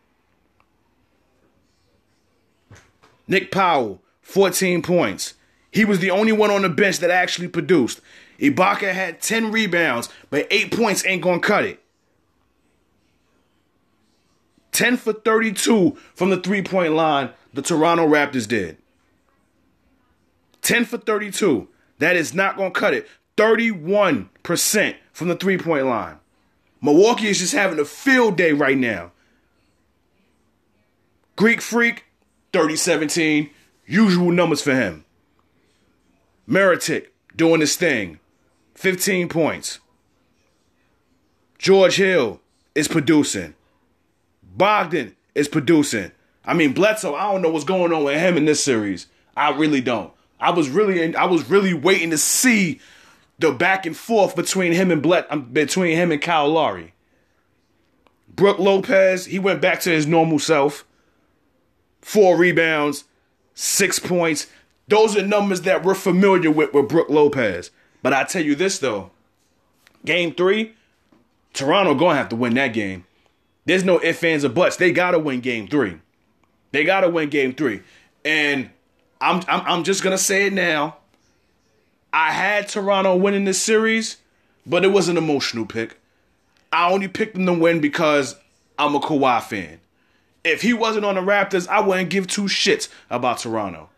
[3.27, 5.35] Nick Powell, 14 points.
[5.71, 8.01] He was the only one on the bench that actually produced.
[8.39, 11.81] Ibaka had 10 rebounds, but 8 points ain't gonna cut it.
[14.71, 18.77] 10 for 32 from the three point line, the Toronto Raptors did.
[20.61, 21.67] 10 for 32.
[21.99, 23.07] That is not gonna cut it.
[23.37, 26.17] 31% from the three point line.
[26.81, 29.11] Milwaukee is just having a field day right now.
[31.35, 32.05] Greek Freak,
[32.53, 33.49] 3017.
[33.85, 35.05] Usual numbers for him.
[36.47, 38.19] Mirotic doing his thing.
[38.75, 39.79] 15 points.
[41.57, 42.41] George Hill
[42.73, 43.53] is producing.
[44.57, 46.11] Brogdon is producing.
[46.43, 49.07] I mean, Bledsoe, I don't know what's going on with him in this series.
[49.37, 50.11] I really don't.
[50.39, 52.79] I was really I was really waiting to see
[53.41, 56.93] the back and forth between him and Bled, um, between him and Kyle Lowry.
[58.29, 60.85] Brook Lopez, he went back to his normal self.
[62.01, 63.03] Four rebounds,
[63.53, 64.47] six points.
[64.87, 67.71] Those are numbers that we're familiar with with Brook Lopez.
[68.01, 69.11] But I tell you this though,
[70.05, 70.73] game three,
[71.53, 73.05] Toronto gonna have to win that game.
[73.65, 74.77] There's no ifs, ands, or buts.
[74.77, 75.99] They gotta win game three.
[76.71, 77.81] They gotta win game three.
[78.25, 78.69] And
[79.19, 80.97] I'm I'm, I'm just gonna say it now.
[82.13, 84.17] I had Toronto winning this series,
[84.65, 85.97] but it was an emotional pick.
[86.71, 88.35] I only picked them to win because
[88.77, 89.79] I'm a Kawhi fan.
[90.43, 93.89] If he wasn't on the Raptors, I wouldn't give two shits about Toronto.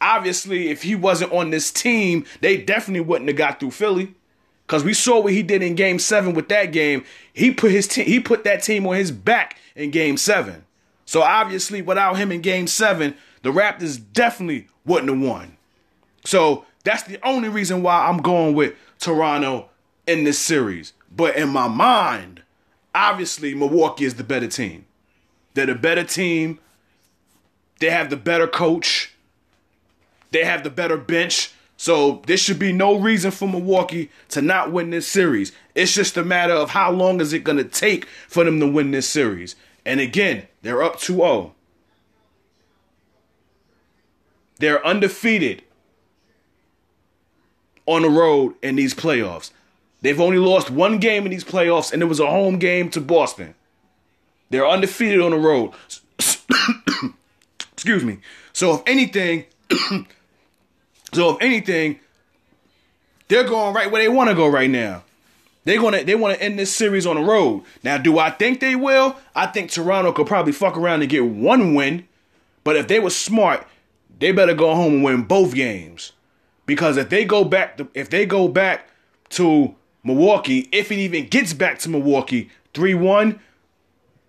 [0.00, 4.14] Obviously, if he wasn't on this team, they definitely wouldn't have got through Philly.
[4.66, 7.02] Cause we saw what he did in Game Seven with that game.
[7.32, 10.66] He put his te- he put that team on his back in Game Seven.
[11.06, 15.56] So obviously, without him in Game Seven, the Raptors definitely wouldn't have won.
[16.26, 19.68] So that's the only reason why I'm going with Toronto
[20.06, 20.94] in this series.
[21.14, 22.42] But in my mind,
[22.94, 24.86] obviously Milwaukee is the better team.
[25.52, 26.60] They're the better team.
[27.80, 29.12] They have the better coach.
[30.30, 31.52] They have the better bench.
[31.76, 35.52] So there should be no reason for Milwaukee to not win this series.
[35.74, 38.66] It's just a matter of how long is it going to take for them to
[38.66, 39.56] win this series.
[39.84, 41.52] And again, they're up 2-0.
[44.58, 45.62] They're undefeated
[47.88, 49.50] on the road in these playoffs.
[50.02, 53.00] They've only lost one game in these playoffs, and it was a home game to
[53.00, 53.54] Boston.
[54.50, 55.72] They're undefeated on the road.
[57.72, 58.18] Excuse me.
[58.52, 59.46] So if anything,
[61.12, 61.98] so if anything,
[63.28, 65.02] they're going right where they want to go right now.
[65.64, 67.62] They're gonna they want to end this series on the road.
[67.82, 69.16] Now, do I think they will?
[69.34, 72.06] I think Toronto could probably fuck around and get one win.
[72.64, 73.66] But if they were smart,
[74.18, 76.12] they better go home and win both games.
[76.68, 78.90] Because if they go back to, if they go back
[79.30, 83.38] to Milwaukee, if it even gets back to Milwaukee, 3-1,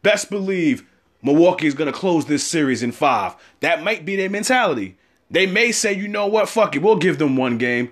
[0.03, 0.87] best believe
[1.21, 3.35] Milwaukee is going to close this series in 5.
[3.59, 4.95] That might be their mentality.
[5.29, 6.47] They may say, "You know what?
[6.47, 6.81] Fuck it.
[6.81, 7.91] We'll give them one game.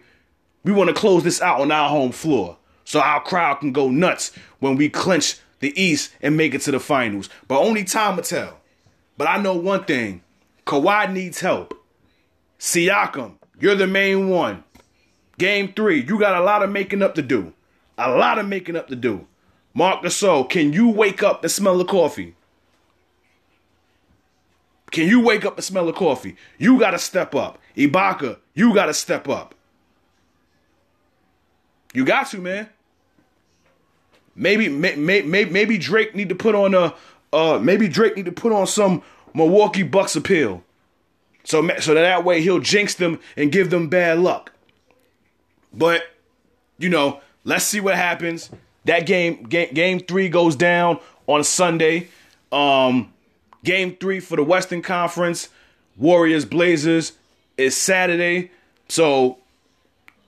[0.63, 2.55] We want to close this out on our home floor."
[2.85, 6.71] So our crowd can go nuts when we clinch the East and make it to
[6.71, 7.29] the finals.
[7.49, 8.61] But only time will tell.
[9.17, 10.21] But I know one thing.
[10.65, 11.73] Kawhi needs help.
[12.59, 14.63] Siakam, you're the main one.
[15.37, 17.53] Game three, you got a lot of making up to do.
[17.97, 19.27] A lot of making up to do.
[19.73, 22.35] Marc Gasol, can you wake up and smell the coffee?
[24.91, 26.35] Can you wake up and smell the coffee?
[26.57, 27.59] You got to step up.
[27.75, 29.53] Ibaka, you got to step up.
[31.93, 32.69] You got to, man.
[34.35, 36.93] Maybe, maybe, maybe Drake need to put on a,
[37.33, 39.01] uh, maybe Drake need to put on some
[39.33, 40.63] Milwaukee Bucks appeal.
[41.47, 44.51] So, so that, way he'll jinx them and give them bad luck.
[45.73, 46.03] But,
[46.77, 48.49] you know, let's see what happens.
[48.83, 52.09] That game, game, game three goes down on Sunday.
[52.51, 53.13] Um,
[53.63, 55.47] game three for the Western Conference,
[55.95, 57.13] Warriors Blazers
[57.55, 58.51] is Saturday.
[58.89, 59.37] So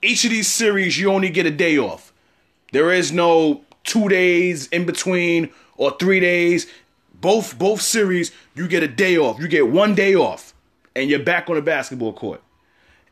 [0.00, 2.14] each of these series, you only get a day off.
[2.72, 6.66] There is no two days in between or three days.
[7.12, 9.38] Both both series, you get a day off.
[9.38, 10.54] You get one day off
[10.94, 12.42] and you're back on the basketball court.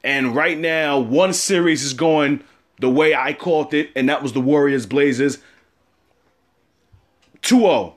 [0.05, 2.43] And right now, one series is going
[2.81, 5.39] the way I called it, and that was the Warriors Blazers.
[7.43, 7.97] 2 0.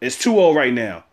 [0.00, 1.04] It's 2 0 right now.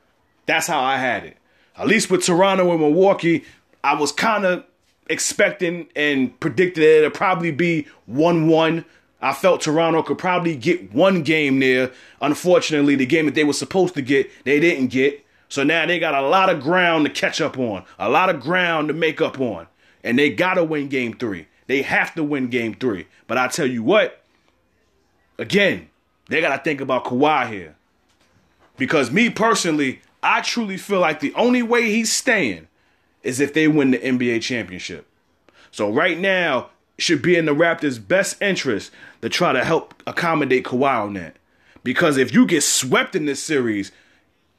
[0.46, 1.38] That's how I had it.
[1.78, 3.46] At least with Toronto and Milwaukee,
[3.84, 4.64] I was kind of
[5.10, 8.86] expecting and predicted that it'd probably be 1 1.
[9.22, 11.92] I felt Toronto could probably get one game there.
[12.22, 15.26] Unfortunately, the game that they were supposed to get, they didn't get.
[15.54, 18.42] So now they got a lot of ground to catch up on, a lot of
[18.42, 19.68] ground to make up on.
[20.04, 21.46] And they got to win game three.
[21.68, 23.06] They have to win game three.
[23.28, 24.24] But I tell you what,
[25.38, 25.90] again,
[26.28, 27.76] they got to think about Kawhi here.
[28.78, 32.68] Because me personally, I truly feel like the only way he's staying
[33.22, 35.08] is if they win the NBA championship.
[35.70, 38.90] So right now, should be in the Raptors' best interest
[39.22, 41.36] to try to help accommodate Kawhi on that.
[41.84, 43.92] Because if you get swept in this series,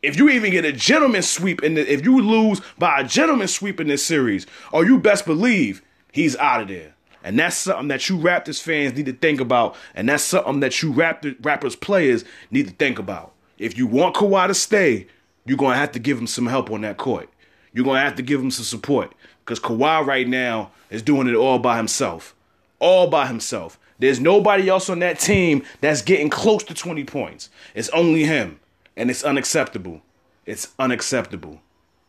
[0.05, 3.49] if you even get a gentleman sweep in the, if you lose by a gentleman
[3.49, 6.95] sweep in this series, or you best believe he's out of there.
[7.25, 9.77] And that's something that you Raptors fans need to think about.
[9.95, 13.33] And that's something that you Raptor, Raptors players need to think about.
[13.59, 15.07] If you want Kawhi to stay,
[15.47, 17.31] you're going to have to give him some help on that court.
[17.73, 19.15] You're going to have to give him some support.
[19.43, 22.35] Because Kawhi right now is doing it all by himself.
[22.79, 23.79] All by himself.
[23.99, 27.49] There's nobody else on that team that's getting close to 20 points.
[27.75, 28.61] It's only him.
[28.97, 30.03] And it's unacceptable.
[30.47, 31.61] It's unacceptable.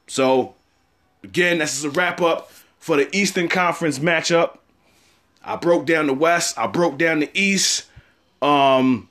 [0.08, 0.56] So,
[1.24, 4.58] again, this is a wrap up for the Eastern Conference matchup.
[5.44, 6.58] I broke down the West.
[6.58, 7.86] I broke down the East.
[8.42, 9.10] Um,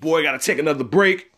[0.00, 1.30] boy, got to take another break.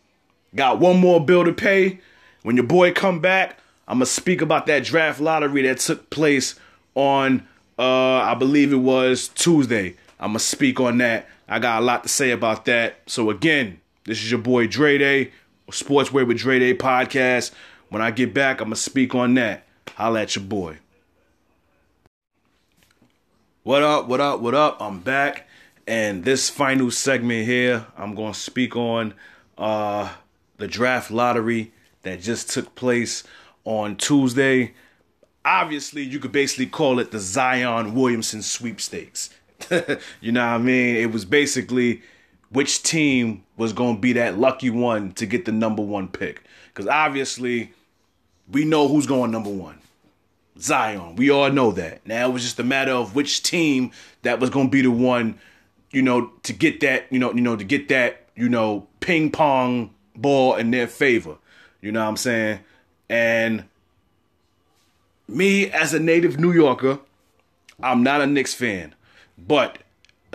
[0.55, 1.99] Got one more bill to pay.
[2.43, 6.55] When your boy come back, I'm gonna speak about that draft lottery that took place
[6.95, 7.45] on,
[7.77, 9.95] uh, I believe it was Tuesday.
[10.19, 11.27] I'm gonna speak on that.
[11.47, 12.99] I got a lot to say about that.
[13.05, 15.31] So again, this is your boy Dre Day,
[15.71, 17.51] Sportsway with Dre Day podcast.
[17.89, 19.65] When I get back, I'm gonna speak on that.
[19.95, 20.77] Holla at your boy.
[23.63, 24.07] What up?
[24.07, 24.41] What up?
[24.41, 24.79] What up?
[24.79, 25.47] I'm back,
[25.87, 29.15] and this final segment here, I'm gonna speak on
[29.57, 30.13] uh
[30.57, 31.71] the draft lottery
[32.03, 33.23] that just took place
[33.63, 34.75] on Tuesday.
[35.43, 39.31] Obviously, you could basically call it the Zion Williamson sweepstakes.
[40.21, 40.95] you know what I mean?
[40.95, 42.03] It was basically
[42.55, 46.41] which team was going to be that lucky one to get the number one pick.
[46.67, 47.73] Because obviously,
[48.49, 49.79] we know who's going number one.
[50.57, 51.17] Zion.
[51.17, 52.07] We all know that.
[52.07, 53.91] Now it was just a matter of which team
[54.21, 55.37] that was going to be the one,
[55.91, 59.31] you know, to get that, you know, you know, to get that, you know, ping
[59.31, 61.35] pong ball in their favor.
[61.81, 62.59] You know what I'm saying?
[63.09, 63.65] And
[65.27, 66.99] me as a native New Yorker,
[67.83, 68.95] I'm not a Knicks fan.
[69.37, 69.79] But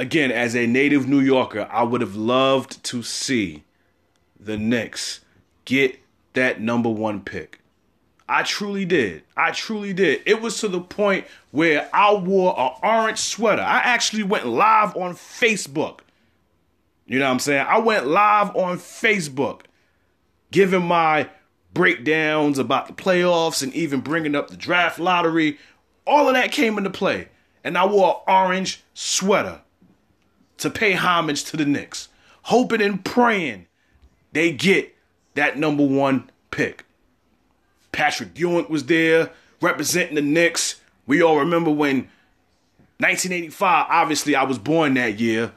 [0.01, 3.65] again, as a native New Yorker, I would have loved to see
[4.41, 5.21] the Knicks
[5.67, 6.01] get
[6.33, 7.61] that number one pick.
[8.27, 9.25] I truly did.
[9.37, 10.23] I truly did.
[10.25, 13.61] It was to the point where I wore an orange sweater.
[13.61, 16.01] I actually went live on Facebook.
[17.07, 17.67] You know what I'm saying?
[17.69, 19.63] I went live on Facebook
[20.51, 21.29] giving my
[21.75, 25.59] breakdowns about the playoffs and even bringing up the draft lottery.
[26.07, 27.29] All of that came into play.
[27.63, 29.61] And I wore an orange sweater
[30.61, 32.09] to pay homage to the Knicks,
[32.43, 33.67] hoping and praying
[34.33, 34.95] they get
[35.35, 36.85] that number one pick.
[37.93, 40.81] Patrick Ewing was there representing the Knicks.
[41.07, 42.09] We all remember when
[42.99, 45.53] 1985, obviously I was born that year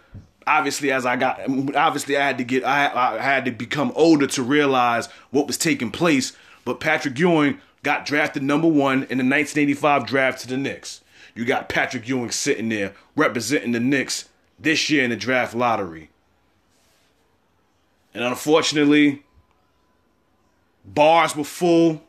[0.46, 1.40] obviously as I got
[1.76, 5.58] obviously I had to get I, I had to become older to realize what was
[5.58, 6.34] taking place.
[6.66, 11.02] But Patrick Ewing got drafted number one in the 1985 draft to the Knicks.
[11.36, 14.30] You got Patrick Ewing sitting there representing the Knicks
[14.64, 16.10] this year in the draft lottery.
[18.14, 19.24] And unfortunately,
[20.86, 22.02] bars were full,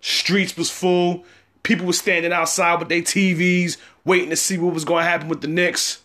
[0.00, 1.24] streets was full,
[1.62, 5.28] people were standing outside with their TVs waiting to see what was going to happen
[5.28, 6.02] with the Knicks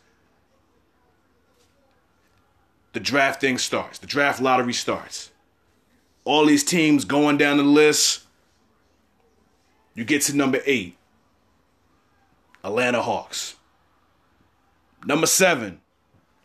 [2.93, 3.99] the drafting starts.
[3.99, 5.31] The draft lottery starts.
[6.23, 8.23] All these teams going down the list.
[9.95, 10.97] You get to number eight
[12.63, 13.55] Atlanta Hawks.
[15.05, 15.81] Number seven,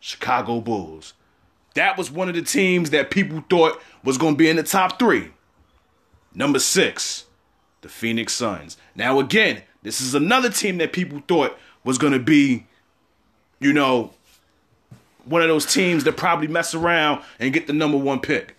[0.00, 1.14] Chicago Bulls.
[1.74, 4.62] That was one of the teams that people thought was going to be in the
[4.62, 5.30] top three.
[6.34, 7.26] Number six,
[7.82, 8.76] the Phoenix Suns.
[8.94, 12.66] Now, again, this is another team that people thought was going to be,
[13.60, 14.12] you know,
[15.24, 18.56] one of those teams that probably mess around and get the number one pick.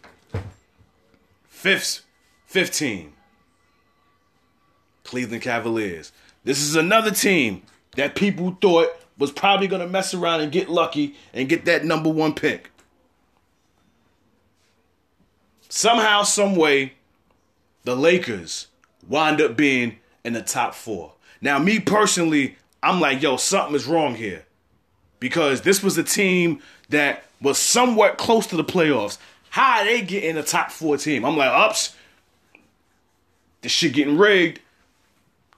[1.47, 2.03] Fifth,
[2.45, 3.13] 15.
[5.03, 6.11] Cleveland Cavaliers.
[6.43, 7.63] This is another team
[7.95, 11.83] that people thought was probably going to mess around and get lucky and get that
[11.83, 12.71] number one pick.
[15.69, 16.93] Somehow, some way,
[17.83, 18.67] the Lakers
[19.07, 21.13] wind up being in the top four.
[21.41, 24.45] Now, me personally, I'm like, yo, something is wrong here.
[25.19, 29.17] Because this was a team that was somewhat close to the playoffs.
[29.49, 31.25] How they getting the top four team?
[31.25, 31.95] I'm like, ups,
[33.61, 34.59] this shit getting rigged.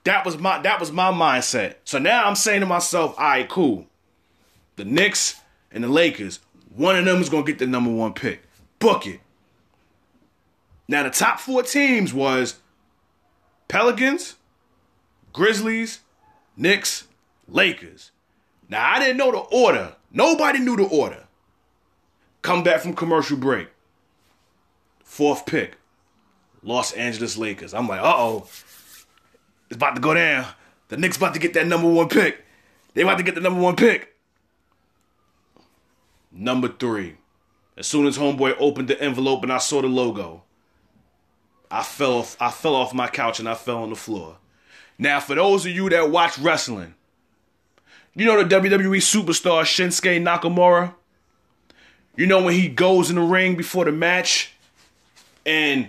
[0.04, 1.76] That was my that was my mindset.
[1.84, 3.86] So now I'm saying to myself, all right, cool.
[4.76, 5.40] The Knicks
[5.70, 6.40] and the Lakers,
[6.74, 8.42] one of them is gonna get the number one pick.
[8.78, 9.20] Book it.
[10.88, 12.56] Now the top four teams was
[13.68, 14.36] Pelicans,
[15.32, 16.00] Grizzlies,
[16.56, 17.06] Knicks,
[17.46, 18.10] Lakers.
[18.68, 19.96] Now I didn't know the order.
[20.10, 21.24] Nobody knew the order.
[22.42, 23.68] Come back from commercial break.
[25.04, 25.76] Fourth pick.
[26.62, 27.74] Los Angeles Lakers.
[27.74, 28.46] I'm like, uh oh.
[29.70, 30.46] It's about to go down.
[30.88, 32.44] The Knicks about to get that number one pick.
[32.94, 34.16] They about to get the number one pick.
[36.32, 37.16] Number three.
[37.76, 40.42] As soon as homeboy opened the envelope and I saw the logo,
[41.70, 44.38] I fell off I fell off my couch and I fell on the floor.
[44.98, 46.94] Now, for those of you that watch wrestling,
[48.14, 50.94] you know the WWE superstar Shinsuke Nakamura?
[52.16, 54.52] You know when he goes in the ring before the match
[55.46, 55.88] and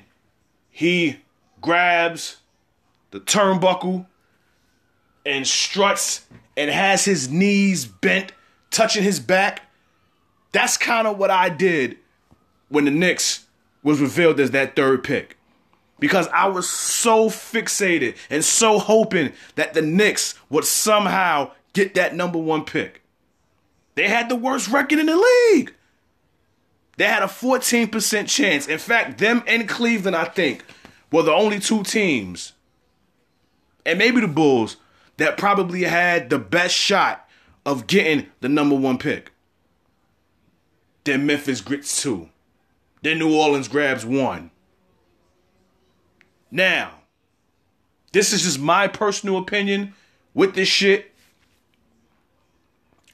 [0.70, 1.18] he
[1.60, 2.38] grabs
[3.12, 4.06] the turnbuckle
[5.26, 6.26] and struts
[6.58, 8.32] and has his knees bent,
[8.72, 9.64] touching his back.
[10.52, 11.98] That's kind of what I did
[12.70, 13.46] when the Knicks
[13.84, 15.38] was revealed as that third pick.
[16.00, 22.16] Because I was so fixated and so hoping that the Knicks would somehow get that
[22.16, 23.02] number one pick.
[23.96, 25.74] They had the worst record in the league.
[26.98, 28.68] They had a 14% chance.
[28.68, 30.64] In fact, them and Cleveland, I think,
[31.12, 32.54] were the only two teams,
[33.86, 34.78] and maybe the Bulls,
[35.18, 37.28] that probably had the best shot
[37.66, 39.32] of getting the number one pick.
[41.04, 42.30] Then Memphis grits two.
[43.02, 44.52] Then New Orleans grabs one.
[46.52, 47.02] Now,
[48.12, 49.94] this is just my personal opinion
[50.34, 51.12] with this shit.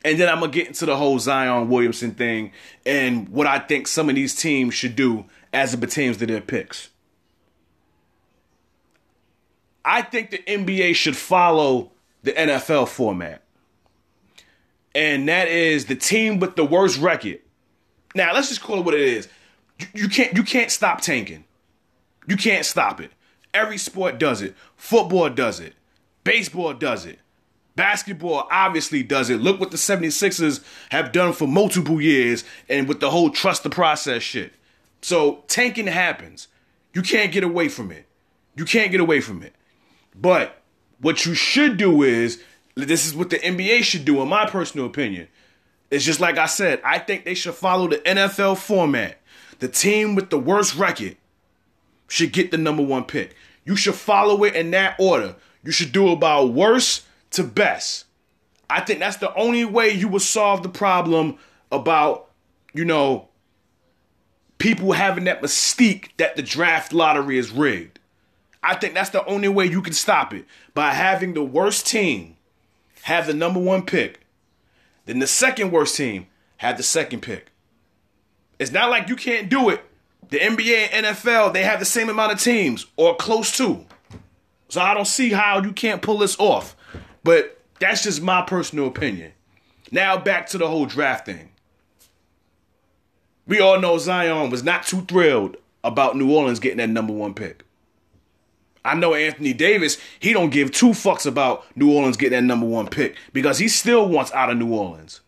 [0.04, 2.52] And then I'm gonna get into the whole Zion Williamson thing
[2.86, 6.42] and what I think some of these teams should do as it pertains to their
[6.42, 6.90] picks.
[9.88, 13.42] I think the NBA should follow the NFL format.
[14.94, 17.40] And that is the team with the worst record.
[18.14, 19.30] Now, let's just call it what it is.
[19.80, 21.46] You, you can't you can't stop tanking.
[22.28, 23.12] You can't stop it.
[23.54, 24.56] Every sport does it.
[24.76, 25.74] Football does it.
[26.26, 27.20] Baseball does it.
[27.78, 29.40] Basketball obviously does it.
[29.40, 33.70] Look what the 76ers have done for multiple years and with the whole trust the
[33.70, 34.52] process shit.
[35.02, 36.50] So tanking happens.
[36.94, 38.06] You can't get away from it.
[38.56, 39.54] You can't get away from it.
[40.20, 40.62] But
[41.00, 42.42] what you should do is
[42.76, 45.28] this is what the NBA should do, in my personal opinion.
[45.90, 49.20] It's just like I said, I think they should follow the NFL format.
[49.60, 51.18] The team with the worst record
[52.08, 53.36] should get the number one pick.
[53.66, 55.36] You should follow it in that order.
[55.64, 58.06] You should do about worst to best.
[58.70, 61.38] I think that's the only way you will solve the problem
[61.72, 62.30] about,
[62.74, 63.30] you know,
[64.58, 67.97] people having that mystique that the draft lottery is rigged.
[68.64, 72.38] I think that's the only way you can stop it by having the worst team
[73.04, 74.22] have the number one pick,
[75.06, 76.28] then the second worst team
[76.58, 77.52] have the second pick.
[78.60, 79.82] It's not like you can't do it.
[80.30, 83.86] The NBA and NFL, they have the same amount of teams or close to.
[84.68, 86.76] So I don't see how you can't pull this off.
[87.24, 89.32] But that's just my personal opinion.
[89.92, 91.52] Now back to the whole draft thing.
[93.46, 97.34] We all know Zion was not too thrilled about New Orleans getting that number one
[97.34, 97.64] pick.
[98.88, 102.66] I know Anthony Davis, he don't give two fucks about New Orleans getting that number
[102.66, 105.20] one pick because he still wants out of New Orleans.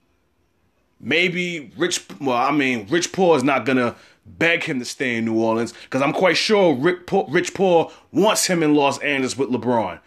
[0.99, 3.95] Maybe Rich, well, I mean, Rich Paul is not gonna
[4.25, 7.91] beg him to stay in New Orleans because I'm quite sure Rick Paul, Rich Paul
[8.11, 9.99] wants him in Los Angeles with LeBron.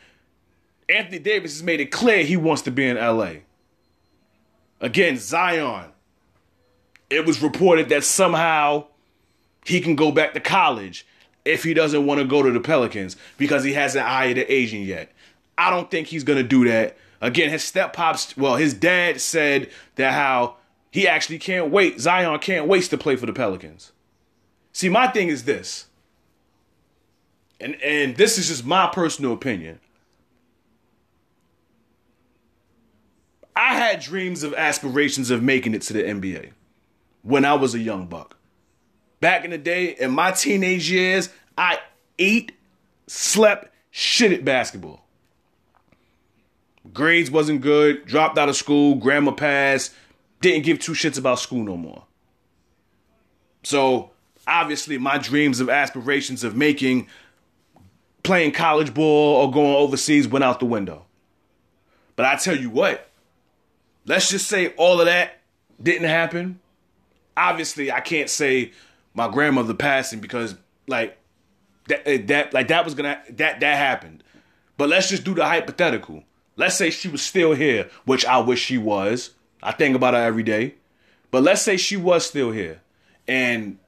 [0.89, 3.35] Anthony Davis has made it clear he wants to be in LA.
[4.81, 5.91] Again, Zion.
[7.09, 8.87] It was reported that somehow
[9.67, 11.07] he can go back to college
[11.45, 14.85] if he doesn't want to go to the Pelicans because he hasn't hired an agent
[14.85, 15.13] yet.
[15.59, 16.97] I don't think he's to do that.
[17.21, 20.57] Again, his step pops, well, his dad said that how
[20.91, 22.01] he actually can't wait.
[22.01, 23.93] Zion can't wait to play for the Pelicans.
[24.73, 25.87] See, my thing is this.
[27.61, 29.79] And and this is just my personal opinion.
[33.55, 36.53] I had dreams of aspirations of making it to the NBA
[37.23, 38.37] when I was a young buck.
[39.23, 41.79] Back in the day, in my teenage years, I
[42.19, 42.51] ate,
[43.07, 45.07] slept, shit at basketball.
[46.93, 49.95] Grades wasn't good, dropped out of school, grandma passed,
[50.41, 52.05] didn't give two shits about school no more.
[53.63, 54.11] So,
[54.45, 57.07] obviously, my dreams of aspirations of making,
[58.25, 61.07] playing college ball or going overseas went out the window.
[62.17, 63.09] But I tell you what,
[64.05, 65.39] let's just say all of that
[65.81, 66.59] didn't happen.
[67.37, 68.73] Obviously, I can't say
[69.15, 70.55] my grandmother passing because
[70.87, 71.19] like
[71.89, 74.23] that eh, that like that was gonna that that happened.
[74.77, 76.25] But let's just do the hypothetical.
[76.57, 79.31] Let's say she was still here, which I wish she was.
[79.63, 80.75] I think about her every day.
[81.31, 82.81] But let's say she was still here
[83.27, 83.79] and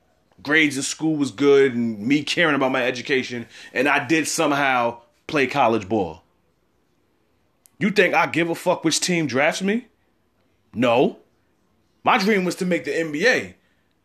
[0.42, 5.00] grades in school was good and me caring about my education and I did somehow
[5.26, 6.22] play college ball.
[7.78, 9.88] You think I give a fuck which team drafts me?
[10.72, 11.18] No.
[12.02, 13.54] My dream was to make the NBA.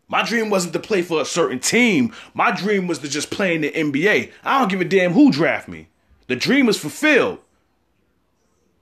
[0.10, 2.14] My dream wasn't to play for a certain team.
[2.34, 4.32] My dream was to just play in the NBA.
[4.44, 5.88] I don't give a damn who draft me.
[6.28, 7.40] The dream is fulfilled.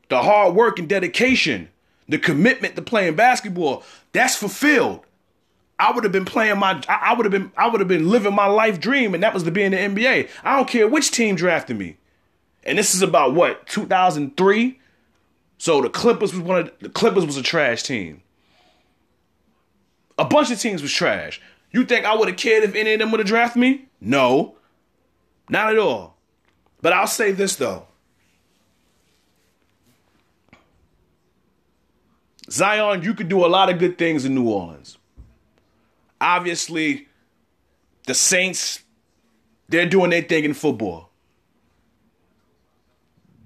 [0.10, 1.68] The hard work and dedication,
[2.08, 5.02] the commitment to playing basketball, that's fulfilled.
[5.78, 8.34] I would have been playing my I would have been I would have been living
[8.34, 10.30] my life dream and that was to be in the NBA.
[10.44, 11.98] I don't care which team drafted me.
[12.64, 14.80] And this is about what, 2003?
[15.58, 18.24] So the Clippers was one of the Clippers was a trash team.
[20.18, 21.42] A bunch of teams was trash.
[21.72, 23.86] You think I would have cared if any of them would have drafted me?
[24.02, 24.56] No.
[25.50, 26.18] Not at all.
[26.82, 27.88] But I'll say this though.
[32.50, 34.98] Zion, you could do a lot of good things in New Orleans.
[36.20, 37.08] Obviously,
[38.06, 38.84] the Saints,
[39.68, 41.10] they're doing their thing in football.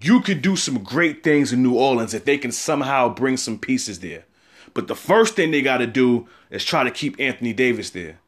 [0.03, 3.59] You could do some great things in New Orleans if they can somehow bring some
[3.59, 4.25] pieces there.
[4.73, 8.19] But the first thing they got to do is try to keep Anthony Davis there.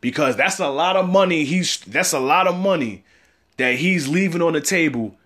[0.00, 1.44] Because that's a lot of money.
[1.44, 3.04] He's that's a lot of money
[3.56, 5.16] that he's leaving on the table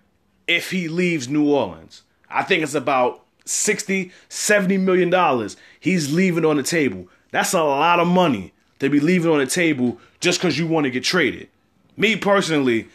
[0.47, 2.01] if he leaves New Orleans.
[2.29, 7.07] I think it's about 60, 70 million dollars he's leaving on the table.
[7.31, 10.85] That's a lot of money to be leaving on the table just because you want
[10.85, 11.49] to get traded.
[11.95, 12.87] Me personally,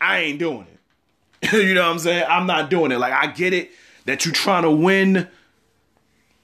[0.00, 0.66] I ain't doing
[1.42, 1.52] it.
[1.52, 2.24] you know what I'm saying?
[2.28, 2.98] I'm not doing it.
[2.98, 3.70] Like I get it
[4.06, 5.28] that you're trying to win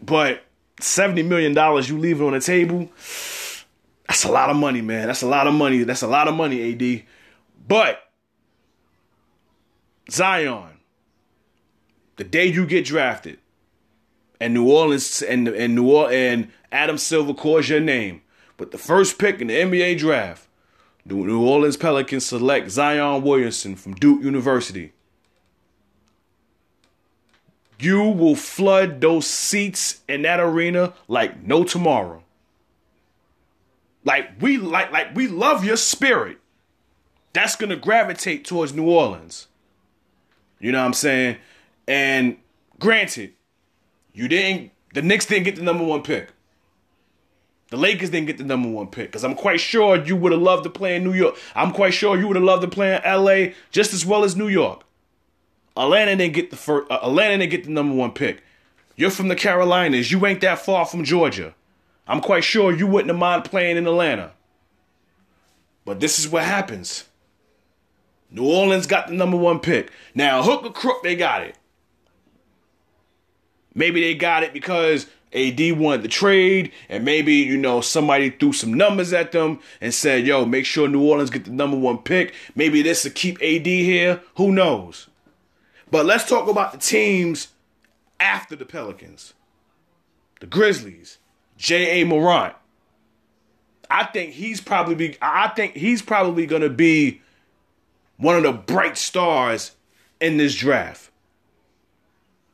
[0.03, 0.43] but
[0.81, 1.53] $70 million
[1.85, 2.89] you leave it on the table,
[4.09, 5.07] that's a lot of money, man.
[5.07, 5.83] That's a lot of money.
[5.85, 7.05] That's a lot of money, AD.
[7.69, 8.03] But
[10.11, 10.81] Zion,
[12.17, 13.39] the day you get drafted,
[14.41, 18.23] and New Orleans and and New Orleans and Adam Silver calls your name,
[18.57, 20.49] but the first pick in the NBA draft,
[21.05, 24.93] the New Orleans Pelicans select Zion Williamson from Duke University
[27.81, 32.23] you will flood those seats in that arena like no tomorrow.
[34.05, 36.39] Like we like like we love your spirit.
[37.33, 39.47] That's gonna gravitate towards New Orleans.
[40.59, 41.37] You know what I'm saying?
[41.87, 42.37] And
[42.79, 43.35] granted,
[44.13, 46.31] you didn't the Knicks didn't get the number one pick.
[47.71, 50.43] The Lakers didn't get the number one pick because I'm quite sure you would have
[50.43, 51.37] loved to play in New York.
[51.55, 54.35] I'm quite sure you would have loved to play in LA just as well as
[54.35, 54.83] New York.
[55.77, 56.91] Atlanta didn't get the first.
[56.91, 58.43] Uh, Atlanta didn't get the number one pick.
[58.97, 60.11] You're from the Carolinas.
[60.13, 61.55] You ain't that far from Georgia.
[62.07, 64.33] I'm quite sure you wouldn't have mind playing in Atlanta.
[65.85, 67.05] But this is what happens.
[68.31, 69.91] New Orleans got the number one pick.
[70.15, 71.57] Now, hook or crook, they got it.
[73.75, 78.53] Maybe they got it because AD wanted the trade, and maybe, you know, somebody threw
[78.53, 81.99] some numbers at them and said, yo, make sure New Orleans get the number one
[81.99, 82.35] pick.
[82.55, 84.21] Maybe this will keep AD here.
[84.37, 85.09] Who knows?
[85.91, 87.49] But let's talk about the teams
[88.19, 89.35] after the Pelicans.
[90.41, 91.19] The Grizzlies,
[91.59, 92.55] Ja Morant.
[93.91, 97.21] I think he's probably be, I think he's probably going to be
[98.19, 99.73] one of the bright stars
[100.21, 101.11] in this draft.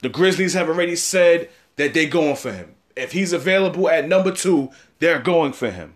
[0.00, 2.74] The Grizzlies have already said that they're going for him.
[2.96, 5.94] If he's available at number 2, they're going for him.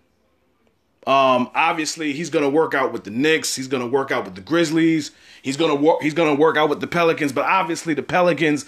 [1.07, 3.57] Um, obviously, he's going to work out with the Knicks.
[3.57, 5.13] He's going to work out with the Grizzlies.
[5.43, 6.03] He's going to work.
[6.03, 7.33] He's going to work out with the Pelicans.
[7.33, 8.67] But obviously, the Pelicans,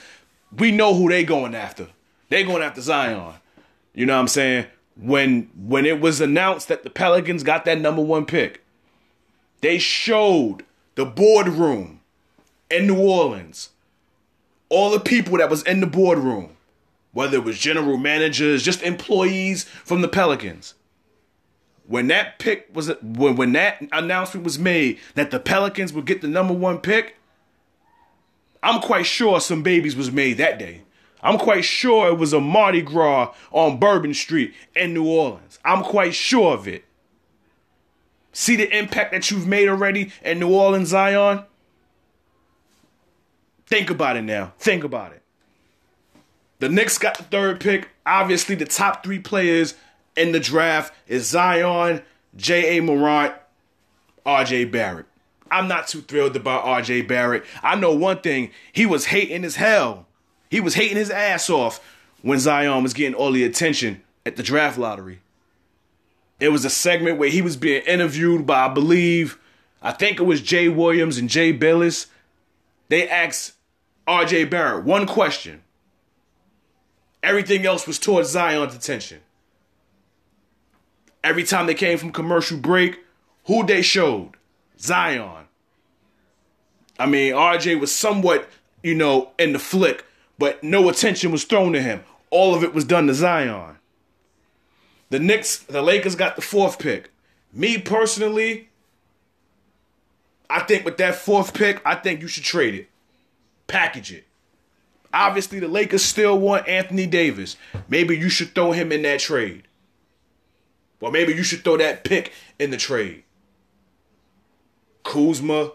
[0.57, 1.89] we know who they going after.
[2.31, 3.35] They going after Zion.
[3.95, 4.67] You know what I'm saying?
[4.97, 8.65] When when it was announced that the Pelicans got that number one pick,
[9.61, 10.65] they showed
[10.95, 12.01] the boardroom
[12.71, 13.71] in New Orleans,
[14.71, 16.57] all the people that was in the boardroom,
[17.13, 20.75] whether it was general managers, just employees from the Pelicans
[21.87, 26.21] when that pick was when when that announcement was made that the Pelicans would get
[26.21, 27.17] the number one pick,
[28.63, 30.83] I'm quite sure some babies was made that day.
[31.23, 35.59] I'm quite sure it was a Mardi Gras on Bourbon Street in New Orleans.
[35.65, 36.85] I'm quite sure of it.
[38.33, 41.45] See the impact that you've made already in New Orleans, Zion?
[43.67, 44.53] Think about it now.
[44.59, 45.23] Think about it.
[46.59, 47.89] The Knicks got the third pick.
[48.07, 49.75] Obviously, the top three players
[50.17, 52.03] in the draft is Zion,
[52.39, 53.35] Ja Morant,
[54.25, 54.67] R.J.
[54.67, 55.07] Barrett.
[55.53, 57.45] I'm not too thrilled about RJ Barrett.
[57.63, 60.07] I know one thing, he was hating as hell.
[60.51, 61.85] He was hating his ass off
[62.23, 65.21] when Zion was getting all the attention at the draft lottery.
[66.41, 69.39] It was a segment where he was being interviewed by, I believe,
[69.83, 72.07] I think it was Jay Williams and Jay Bilas.
[72.89, 73.53] They asked
[74.09, 75.63] RJ Barrett one question.
[77.23, 79.21] Everything else was towards Zion's attention.
[81.25, 82.99] Every time they came from commercial break,
[83.45, 84.33] who they showed?
[84.79, 85.47] Zion.
[86.99, 88.49] I mean, RJ was somewhat,
[88.83, 90.05] you know, in the flick,
[90.39, 92.03] but no attention was thrown to him.
[92.31, 93.77] All of it was done to Zion.
[95.11, 97.11] The Knicks, the Lakers got the fourth pick.
[97.53, 98.69] Me personally,
[100.49, 102.89] I think with that fourth pick, I think you should trade it.
[103.67, 104.25] Package it.
[105.15, 107.57] Obviously, the Lakers still want Anthony Davis.
[107.89, 109.65] Maybe you should throw him in that trade.
[111.03, 113.25] Or maybe you should throw that pick in the trade.
[115.03, 115.73] Kuzma,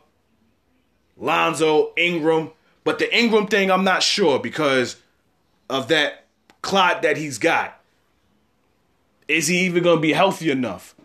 [1.17, 2.51] Lonzo, Ingram.
[2.86, 4.95] But the Ingram thing, I'm not sure because
[5.69, 6.23] of that
[6.61, 7.80] clot that he's got.
[9.28, 10.95] Is he even going to be healthy enough?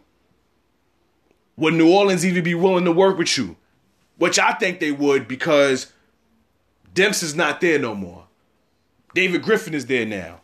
[1.57, 3.57] Would New Orleans even be willing to work with you?
[4.19, 5.93] Which I think they would because
[6.95, 8.27] Dempsey's not there no more.
[9.15, 10.42] David Griffin is there now,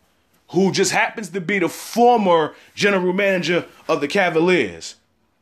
[0.51, 4.97] who just happens to be the former general manager of the Cavaliers.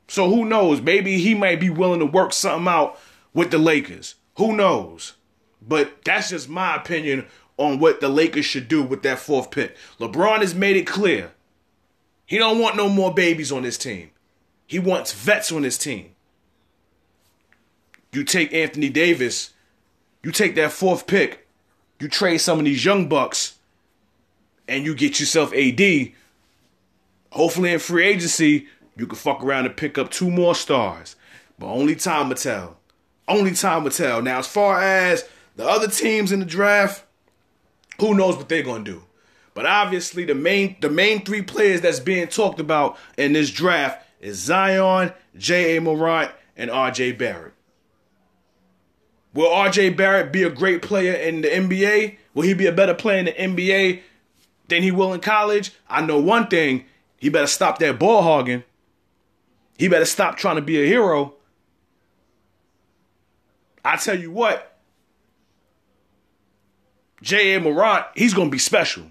[0.08, 0.80] So who knows?
[0.80, 2.98] Maybe he might be willing to work something out
[3.32, 4.16] with the Lakers.
[4.36, 5.14] Who knows?
[5.60, 7.26] But that's just my opinion
[7.56, 9.76] on what the Lakers should do with that fourth pick.
[9.98, 11.32] LeBron has made it clear
[12.26, 14.10] he don't want no more babies on his team.
[14.66, 16.10] He wants vets on his team.
[18.12, 19.52] You take Anthony Davis,
[20.24, 21.46] you take that fourth pick,
[22.00, 23.55] you trade some of these young bucks,
[24.68, 26.12] and you get yourself AD.
[27.30, 31.16] Hopefully in free agency, you can fuck around and pick up two more stars.
[31.58, 32.78] But only time will tell.
[33.28, 34.22] Only time will tell.
[34.22, 37.04] Now, as far as the other teams in the draft,
[37.98, 39.02] who knows what they're gonna do.
[39.54, 44.06] But obviously, the main the main three players that's being talked about in this draft
[44.20, 47.12] is Zion, Ja Morant, and R.J.
[47.12, 47.54] Barrett.
[49.32, 49.90] Will R.J.
[49.90, 52.16] Barrett be a great player in the NBA?
[52.34, 54.02] Will he be a better player in the NBA
[54.68, 55.72] than he will in college?
[55.88, 56.84] I know one thing:
[57.16, 58.64] he better stop that ball hogging.
[59.78, 61.34] He better stop trying to be a hero.
[63.84, 64.78] I tell you what,
[67.22, 69.04] Ja Morant, he's gonna be special.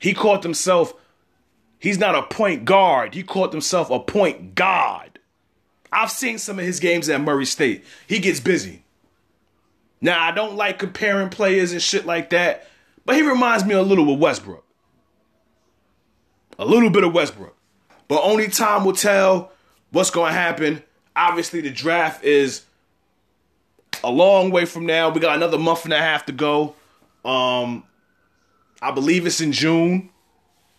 [0.00, 0.94] He called himself,
[1.78, 3.14] he's not a point guard.
[3.14, 5.18] He called himself a point god.
[5.90, 7.84] I've seen some of his games at Murray State.
[8.06, 8.84] He gets busy.
[10.00, 12.67] Now, I don't like comparing players and shit like that,
[13.08, 14.62] but he reminds me a little of Westbrook.
[16.58, 17.56] A little bit of Westbrook.
[18.06, 19.50] But only time will tell
[19.92, 20.82] what's going to happen.
[21.16, 22.66] Obviously, the draft is
[24.04, 25.08] a long way from now.
[25.08, 26.74] We got another month and a half to go.
[27.24, 27.84] Um,
[28.82, 30.10] I believe it's in June.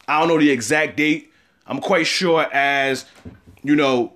[0.07, 1.33] I don't know the exact date.
[1.65, 3.05] I'm quite sure as,
[3.63, 4.13] you know,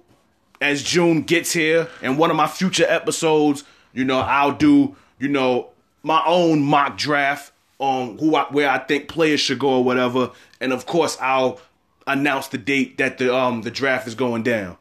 [0.62, 5.30] as June gets here and one of my future episodes, you know, I'll do, you
[5.30, 5.72] know,
[6.04, 7.53] my own mock draft
[7.84, 10.32] on who I, where I think players should go or whatever.
[10.62, 11.60] And of course, I'll
[12.08, 14.78] announce the date that the um the draft is going down.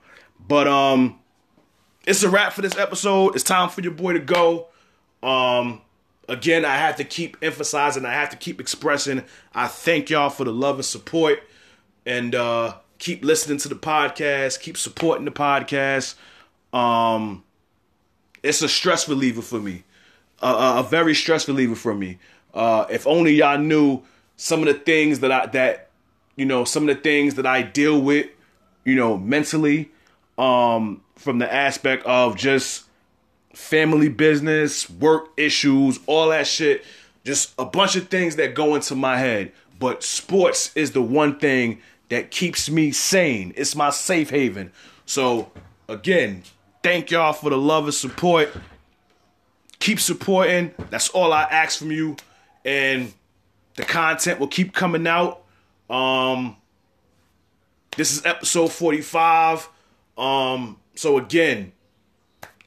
[0.46, 1.18] But um
[2.07, 3.34] it's a wrap for this episode.
[3.34, 4.68] It's time for your boy to go.
[5.22, 5.80] Um
[6.28, 9.22] again, I have to keep emphasizing, I have to keep expressing.
[9.55, 11.42] I thank y'all for the love and support,
[12.07, 16.14] and uh, keep listening to the podcast, keep supporting the podcast.
[16.72, 17.44] Um,
[18.42, 19.84] it's a stress reliever for me,
[20.40, 22.18] uh, a very stress reliever for me.
[22.55, 24.03] Uh, if only y'all knew
[24.36, 25.90] some of the things that I that
[26.36, 28.26] you know some of the things that I deal with,
[28.84, 29.90] you know, mentally,
[30.38, 32.84] um, from the aspect of just
[33.55, 36.84] family business, work issues, all that shit.
[37.24, 39.53] Just a bunch of things that go into my head.
[39.78, 43.53] But sports is the one thing that keeps me sane.
[43.57, 44.72] It's my safe haven.
[45.07, 45.53] So,
[45.88, 46.42] again,
[46.82, 48.53] thank y'all for the love and support.
[49.78, 50.72] Keep supporting.
[50.90, 52.16] That's all I ask from you.
[52.64, 53.12] And
[53.76, 55.42] the content will keep coming out.
[55.90, 56.56] Um,
[57.96, 59.68] this is episode 45.
[60.16, 61.72] Um, so again,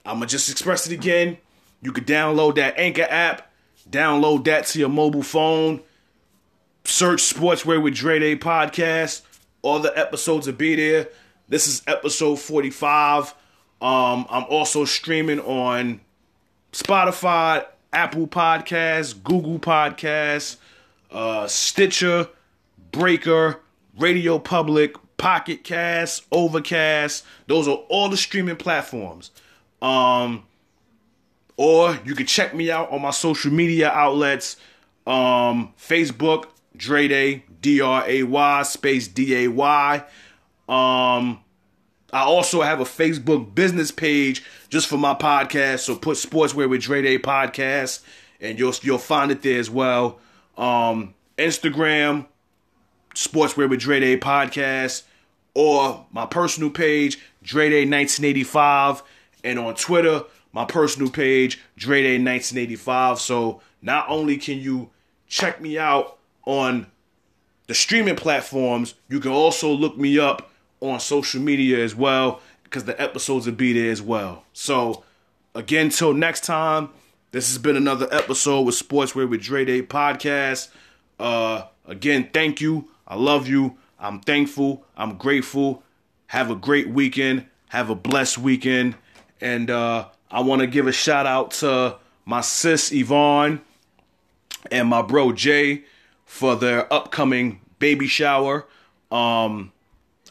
[0.06, 1.38] I'm gonna just express it again.
[1.82, 3.52] You could download that Anchor app,
[3.90, 5.82] download that to your mobile phone,
[6.84, 9.22] search Sportsway with Dre Day podcast.
[9.62, 11.10] All the episodes will be there.
[11.48, 13.34] This is episode 45.
[13.82, 16.02] Um, I'm also streaming on
[16.72, 17.66] Spotify,
[17.96, 20.58] Apple Podcasts, Google Podcasts,
[21.12, 22.28] uh, Stitcher,
[22.92, 23.62] Breaker,
[23.98, 27.26] Radio Public, Pocket Cast, Overcast.
[27.48, 29.32] Those are all the streaming platforms.
[29.82, 30.44] Um,
[31.56, 34.58] or you can check me out on my social media outlets.
[35.08, 40.04] Um, Facebook, Dre Day, D R A Y space D A Y.
[40.68, 41.40] Um,
[42.16, 45.80] I also have a Facebook business page just for my podcast.
[45.80, 48.00] So put Sportswear with Dre Day podcast,
[48.40, 50.20] and you'll you'll find it there as well.
[50.58, 52.28] Um, Instagram,
[53.14, 55.04] Sportswear with Dre Day podcast,
[55.56, 59.04] or my personal page, Dre Day 1985,
[59.44, 63.20] and on Twitter, my personal page, Dre Day 1985.
[63.20, 64.90] So not only can you
[65.28, 66.88] check me out on
[67.68, 70.50] the streaming platforms, you can also look me up
[70.82, 74.44] on social media as well because the episodes will be there as well.
[74.54, 75.04] So,
[75.54, 76.90] again, till next time,
[77.32, 80.70] this has been another episode with Sportswear with Dre Day podcast.
[81.20, 82.90] Uh, again, thank you.
[83.08, 83.78] I love you.
[84.00, 84.86] I'm thankful.
[84.96, 85.84] I'm grateful.
[86.28, 87.46] Have a great weekend.
[87.70, 88.96] Have a blessed weekend.
[89.42, 93.62] And uh, I want to give a shout out to my sis Yvonne
[94.72, 95.84] and my bro Jay
[96.26, 98.66] for their upcoming baby shower.
[99.12, 99.72] Um,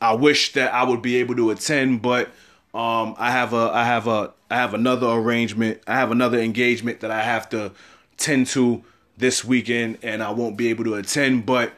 [0.00, 2.28] I wish that I would be able to attend, but
[2.74, 5.80] um, I have a I have a I have another arrangement.
[5.86, 7.72] I have another engagement that I have to
[8.16, 8.82] tend to
[9.16, 11.46] this weekend, and I won't be able to attend.
[11.46, 11.72] But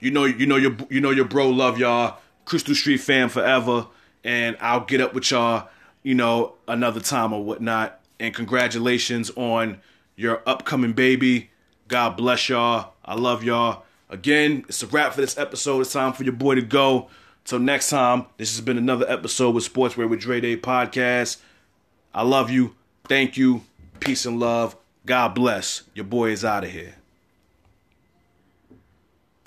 [0.00, 3.86] you know, you know your you know your bro love y'all, Crystal Street fam forever,
[4.22, 5.68] and I'll get up with y'all,
[6.02, 8.00] you know, another time or whatnot.
[8.18, 9.80] And congratulations on
[10.14, 11.50] your upcoming baby.
[11.88, 12.94] God bless y'all.
[13.04, 13.84] I love y'all.
[14.08, 15.80] Again, it's a wrap for this episode.
[15.80, 17.08] It's time for your boy to go.
[17.44, 21.38] Till next time, this has been another episode with Sportswear with Dre Day podcast.
[22.14, 22.74] I love you.
[23.08, 23.62] Thank you.
[24.00, 24.76] Peace and love.
[25.04, 25.82] God bless.
[25.94, 26.96] Your boy is out of here.